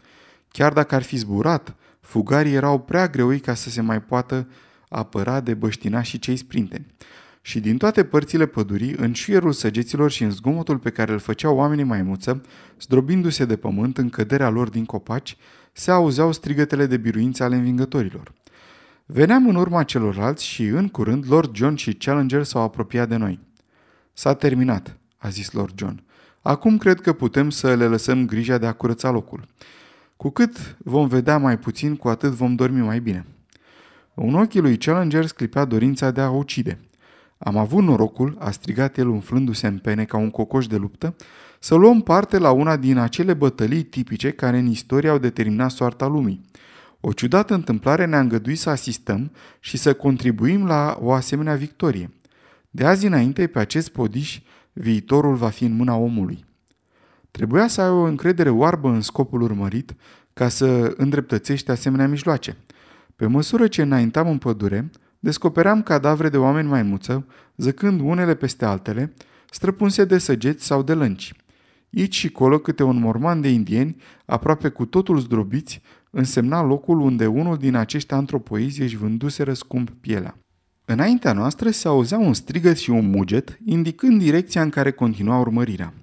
Chiar 0.48 0.72
dacă 0.72 0.94
ar 0.94 1.02
fi 1.02 1.16
zburat, 1.16 1.76
fugarii 2.00 2.54
erau 2.54 2.78
prea 2.80 3.08
greui 3.08 3.40
ca 3.40 3.54
să 3.54 3.70
se 3.70 3.80
mai 3.80 4.02
poată 4.02 4.48
apăra 4.88 5.40
de 5.40 5.58
și 6.02 6.18
cei 6.18 6.36
sprinteni. 6.36 6.86
Și 7.48 7.60
din 7.60 7.76
toate 7.76 8.04
părțile 8.04 8.46
pădurii, 8.46 8.94
în 8.96 9.12
șuierul 9.12 9.52
săgeților 9.52 10.10
și 10.10 10.22
în 10.22 10.30
zgomotul 10.30 10.78
pe 10.78 10.90
care 10.90 11.12
îl 11.12 11.18
făceau 11.18 11.56
oamenii 11.56 11.84
maimuță, 11.84 12.42
zdrobindu-se 12.80 13.44
de 13.44 13.56
pământ 13.56 13.98
în 13.98 14.08
căderea 14.08 14.48
lor 14.48 14.68
din 14.68 14.84
copaci, 14.84 15.36
se 15.72 15.90
auzeau 15.90 16.32
strigătele 16.32 16.86
de 16.86 16.96
biruință 16.96 17.44
ale 17.44 17.56
învingătorilor. 17.56 18.32
Veneam 19.06 19.48
în 19.48 19.54
urma 19.54 19.82
celorlalți 19.82 20.44
și, 20.46 20.64
în 20.64 20.88
curând, 20.88 21.24
Lord 21.28 21.56
John 21.56 21.74
și 21.74 21.94
Challenger 21.94 22.42
s-au 22.42 22.62
apropiat 22.62 23.08
de 23.08 23.16
noi. 23.16 23.38
S-a 24.12 24.34
terminat, 24.34 24.96
a 25.18 25.28
zis 25.28 25.52
Lord 25.52 25.72
John. 25.76 26.02
Acum 26.42 26.78
cred 26.78 27.00
că 27.00 27.12
putem 27.12 27.50
să 27.50 27.74
le 27.74 27.86
lăsăm 27.86 28.26
grija 28.26 28.58
de 28.58 28.66
a 28.66 28.72
curăța 28.72 29.10
locul. 29.10 29.48
Cu 30.16 30.30
cât 30.30 30.76
vom 30.78 31.06
vedea 31.06 31.38
mai 31.38 31.58
puțin, 31.58 31.96
cu 31.96 32.08
atât 32.08 32.30
vom 32.30 32.54
dormi 32.54 32.80
mai 32.80 33.00
bine. 33.00 33.26
În 34.14 34.34
ochii 34.34 34.60
lui 34.60 34.76
Challenger 34.76 35.26
sclipea 35.26 35.64
dorința 35.64 36.10
de 36.10 36.20
a 36.20 36.30
ucide. 36.30 36.78
Am 37.38 37.56
avut 37.56 37.82
norocul, 37.82 38.36
a 38.38 38.50
strigat 38.50 38.98
el 38.98 39.08
umflându-se 39.08 39.66
în 39.66 39.78
pene 39.78 40.04
ca 40.04 40.16
un 40.16 40.30
cocoș 40.30 40.66
de 40.66 40.76
luptă, 40.76 41.16
să 41.60 41.74
luăm 41.74 42.00
parte 42.00 42.38
la 42.38 42.50
una 42.50 42.76
din 42.76 42.96
acele 42.96 43.34
bătălii 43.34 43.82
tipice 43.82 44.30
care 44.30 44.58
în 44.58 44.66
istorie 44.66 45.08
au 45.08 45.18
determinat 45.18 45.70
soarta 45.70 46.06
lumii. 46.06 46.40
O 47.00 47.12
ciudată 47.12 47.54
întâmplare 47.54 48.04
ne-a 48.04 48.20
îngăduit 48.20 48.58
să 48.58 48.70
asistăm 48.70 49.32
și 49.60 49.76
să 49.76 49.94
contribuim 49.94 50.66
la 50.66 50.98
o 51.00 51.12
asemenea 51.12 51.54
victorie. 51.54 52.10
De 52.70 52.84
azi 52.84 53.06
înainte, 53.06 53.46
pe 53.46 53.58
acest 53.58 53.88
podiș, 53.88 54.40
viitorul 54.72 55.34
va 55.34 55.48
fi 55.48 55.64
în 55.64 55.76
mâna 55.76 55.96
omului. 55.96 56.44
Trebuia 57.30 57.66
să 57.66 57.80
ai 57.80 57.90
o 57.90 58.02
încredere 58.02 58.50
oarbă 58.50 58.88
în 58.88 59.00
scopul 59.00 59.42
urmărit 59.42 59.94
ca 60.32 60.48
să 60.48 60.94
îndreptățești 60.96 61.70
asemenea 61.70 62.08
mijloace. 62.08 62.56
Pe 63.16 63.26
măsură 63.26 63.66
ce 63.66 63.82
înaintam 63.82 64.28
în 64.28 64.38
pădure, 64.38 64.90
descopeream 65.18 65.82
cadavre 65.82 66.28
de 66.28 66.36
oameni 66.36 66.68
maimuță, 66.68 67.26
zăcând 67.56 68.00
unele 68.00 68.34
peste 68.34 68.64
altele, 68.64 69.14
străpunse 69.50 70.04
de 70.04 70.18
săgeți 70.18 70.64
sau 70.64 70.82
de 70.82 70.94
lănci. 70.94 71.32
Aici 71.96 72.14
și 72.14 72.30
colo 72.30 72.58
câte 72.58 72.82
un 72.82 72.98
morman 72.98 73.40
de 73.40 73.48
indieni, 73.48 73.96
aproape 74.24 74.68
cu 74.68 74.84
totul 74.86 75.18
zdrobiți, 75.18 75.82
însemna 76.10 76.62
locul 76.62 77.00
unde 77.00 77.26
unul 77.26 77.56
din 77.56 77.74
acești 77.74 78.14
antropoizi 78.14 78.82
își 78.82 78.96
vânduse 78.96 79.42
răscump 79.42 79.90
pielea. 80.00 80.38
Înaintea 80.84 81.32
noastră 81.32 81.70
se 81.70 81.88
auzea 81.88 82.18
un 82.18 82.34
strigăt 82.34 82.76
și 82.78 82.90
un 82.90 83.10
muget, 83.10 83.58
indicând 83.64 84.20
direcția 84.20 84.62
în 84.62 84.70
care 84.70 84.90
continua 84.90 85.38
urmărirea. 85.38 85.94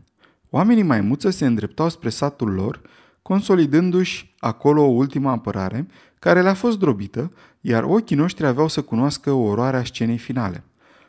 Oamenii 0.49 0.83
maimuță 0.83 1.29
se 1.29 1.45
îndreptau 1.45 1.89
spre 1.89 2.09
satul 2.09 2.49
lor, 2.49 2.81
consolidându-și 3.21 4.35
acolo 4.39 4.81
o 4.81 4.89
ultimă 4.89 5.29
apărare, 5.29 5.87
care 6.25 6.41
le-a 6.41 6.53
fost 6.53 6.79
drobită, 6.79 7.31
iar 7.61 7.83
ochii 7.83 8.15
noștri 8.15 8.45
aveau 8.45 8.67
să 8.67 8.81
cunoască 8.81 9.31
oroarea 9.31 9.83
scenei 9.83 10.17
finale. 10.17 10.63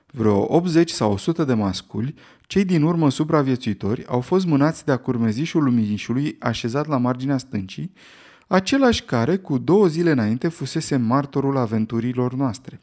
Vreo 0.07 0.55
80 0.55 0.91
sau 0.91 1.13
100 1.13 1.45
de 1.45 1.55
masculi, 1.55 2.15
cei 2.47 2.65
din 2.65 2.83
urmă 2.83 3.11
supraviețuitori, 3.11 4.07
au 4.07 4.21
fost 4.21 4.47
mânați 4.47 4.85
de-a 4.85 4.97
curmezișul 4.97 5.63
luminișului 5.63 6.37
așezat 6.41 6.87
la 6.87 6.97
marginea 6.97 7.39
stâncii, 7.39 7.93
același 8.47 9.03
care, 9.03 9.37
cu 9.37 9.59
două 9.59 9.87
zile 9.87 10.11
înainte, 10.11 10.49
fusese 10.49 10.97
martorul 10.97 11.57
aventurilor 11.57 12.35
noastre. 12.35 12.81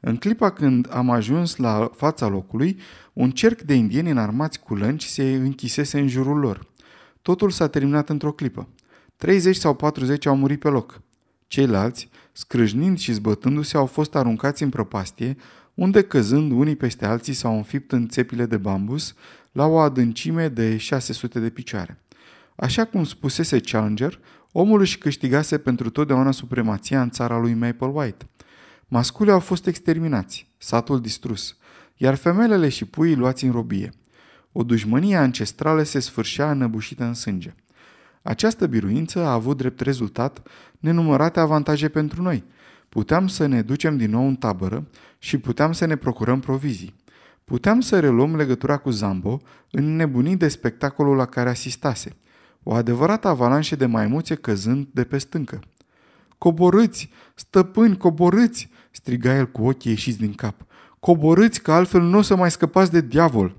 În 0.00 0.16
clipa 0.16 0.50
când 0.50 0.88
am 0.90 1.10
ajuns 1.10 1.56
la 1.56 1.90
fața 1.96 2.28
locului, 2.28 2.78
un 3.12 3.30
cerc 3.30 3.60
de 3.60 3.74
indieni 3.74 4.10
înarmați 4.10 4.60
cu 4.60 4.74
lănci 4.74 5.04
se 5.04 5.34
închisese 5.34 5.98
în 5.98 6.08
jurul 6.08 6.38
lor. 6.38 6.66
Totul 7.22 7.50
s-a 7.50 7.68
terminat 7.68 8.08
într-o 8.08 8.32
clipă. 8.32 8.68
30 9.16 9.56
sau 9.56 9.74
40 9.74 10.26
au 10.26 10.36
murit 10.36 10.58
pe 10.58 10.68
loc. 10.68 11.01
Ceilalți, 11.52 12.08
scrâșnind 12.32 12.98
și 12.98 13.12
zbătându-se, 13.12 13.76
au 13.76 13.86
fost 13.86 14.14
aruncați 14.14 14.62
în 14.62 14.68
prăpastie, 14.68 15.36
unde 15.74 16.02
căzând 16.02 16.52
unii 16.52 16.76
peste 16.76 17.06
alții 17.06 17.32
s-au 17.32 17.56
înfipt 17.56 17.92
în 17.92 18.08
țepile 18.08 18.46
de 18.46 18.56
bambus 18.56 19.14
la 19.52 19.66
o 19.66 19.78
adâncime 19.78 20.48
de 20.48 20.76
600 20.76 21.40
de 21.40 21.50
picioare. 21.50 22.00
Așa 22.56 22.84
cum 22.84 23.04
spusese 23.04 23.60
Challenger, 23.60 24.20
omul 24.52 24.80
își 24.80 24.98
câștigase 24.98 25.58
pentru 25.58 25.90
totdeauna 25.90 26.30
supremația 26.30 27.02
în 27.02 27.10
țara 27.10 27.38
lui 27.38 27.54
Maple 27.54 27.86
White. 27.86 28.28
Masculii 28.88 29.32
au 29.32 29.40
fost 29.40 29.66
exterminați, 29.66 30.48
satul 30.58 31.00
distrus, 31.00 31.56
iar 31.96 32.14
femelele 32.14 32.68
și 32.68 32.84
puii 32.84 33.16
luați 33.16 33.44
în 33.44 33.52
robie. 33.52 33.92
O 34.52 34.62
dușmănie 34.62 35.16
ancestrală 35.16 35.82
se 35.82 35.98
sfârșea 35.98 36.50
înăbușită 36.50 37.04
în 37.04 37.14
sânge. 37.14 37.54
Această 38.22 38.66
biruință 38.66 39.20
a 39.20 39.32
avut 39.32 39.56
drept 39.56 39.80
rezultat 39.80 40.48
nenumărate 40.78 41.40
avantaje 41.40 41.88
pentru 41.88 42.22
noi. 42.22 42.44
Puteam 42.88 43.26
să 43.26 43.46
ne 43.46 43.62
ducem 43.62 43.96
din 43.96 44.10
nou 44.10 44.26
în 44.26 44.36
tabără 44.36 44.88
și 45.18 45.38
puteam 45.38 45.72
să 45.72 45.84
ne 45.84 45.96
procurăm 45.96 46.40
provizii. 46.40 46.94
Puteam 47.44 47.80
să 47.80 48.00
reluăm 48.00 48.36
legătura 48.36 48.76
cu 48.76 48.90
Zambo, 48.90 49.40
în 49.70 49.96
nebunit 49.96 50.38
de 50.38 50.48
spectacolul 50.48 51.16
la 51.16 51.26
care 51.26 51.48
asistase. 51.48 52.16
O 52.62 52.74
adevărată 52.74 53.28
avalanșă 53.28 53.76
de 53.76 53.86
maimuțe 53.86 54.34
căzând 54.34 54.88
de 54.92 55.04
pe 55.04 55.18
stâncă. 55.18 55.60
Coborâți! 56.38 57.10
Stăpâni, 57.34 57.96
coborâți! 57.96 58.70
striga 58.90 59.36
el 59.36 59.50
cu 59.50 59.66
ochii 59.66 59.90
ieșiți 59.90 60.18
din 60.18 60.32
cap. 60.32 60.66
Coborâți 61.00 61.62
că 61.62 61.72
altfel 61.72 62.02
nu 62.02 62.18
o 62.18 62.22
să 62.22 62.36
mai 62.36 62.50
scăpați 62.50 62.90
de 62.90 63.00
diavol! 63.00 63.56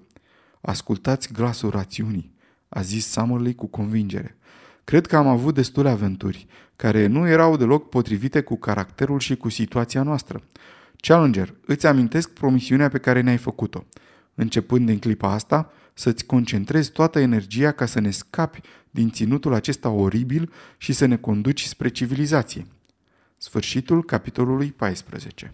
Ascultați 0.62 1.34
glasul 1.34 1.69
rațiunii, 1.69 2.36
a 2.69 2.82
zis 2.82 3.08
Summerley 3.08 3.56
cu 3.56 3.67
convingere. 3.67 4.38
Cred 4.84 5.06
că 5.06 5.15
am 5.15 5.28
avut 5.28 5.54
destule 5.54 5.89
aventuri, 5.89 6.48
care 6.76 7.08
nu 7.08 7.28
erau 7.28 7.58
deloc 7.58 7.89
potrivite 7.89 8.41
cu 8.41 8.58
caracterul 8.58 9.19
și 9.19 9.36
cu 9.36 9.50
situația 9.50 10.04
noastră. 10.04 10.43
Challenger, 10.98 11.54
îți 11.65 11.88
amintesc 11.88 12.30
promisiunea 12.30 12.89
pe 12.89 12.98
care 12.98 13.22
ne-ai 13.22 13.38
făcut-o. 13.38 13.86
Începând 14.36 14.86
din 14.86 15.00
clipa 15.00 15.32
asta, 15.32 15.72
să-ți 15.93 16.26
concentrezi 16.26 16.91
toată 16.91 17.19
energia 17.19 17.72
ca 17.72 17.86
să 17.86 18.00
ne 18.00 18.12
scapi 18.12 18.62
din 18.89 19.10
ținutul 19.10 19.54
acesta 19.54 19.89
oribil 19.89 20.52
și 20.78 20.93
să 20.93 21.06
ne 21.06 21.17
conduci 21.17 21.63
spre 21.63 21.89
civilizație. 21.89 22.65
Sfârșitul 23.38 24.04
capitolului 24.04 24.72
14 24.72 25.54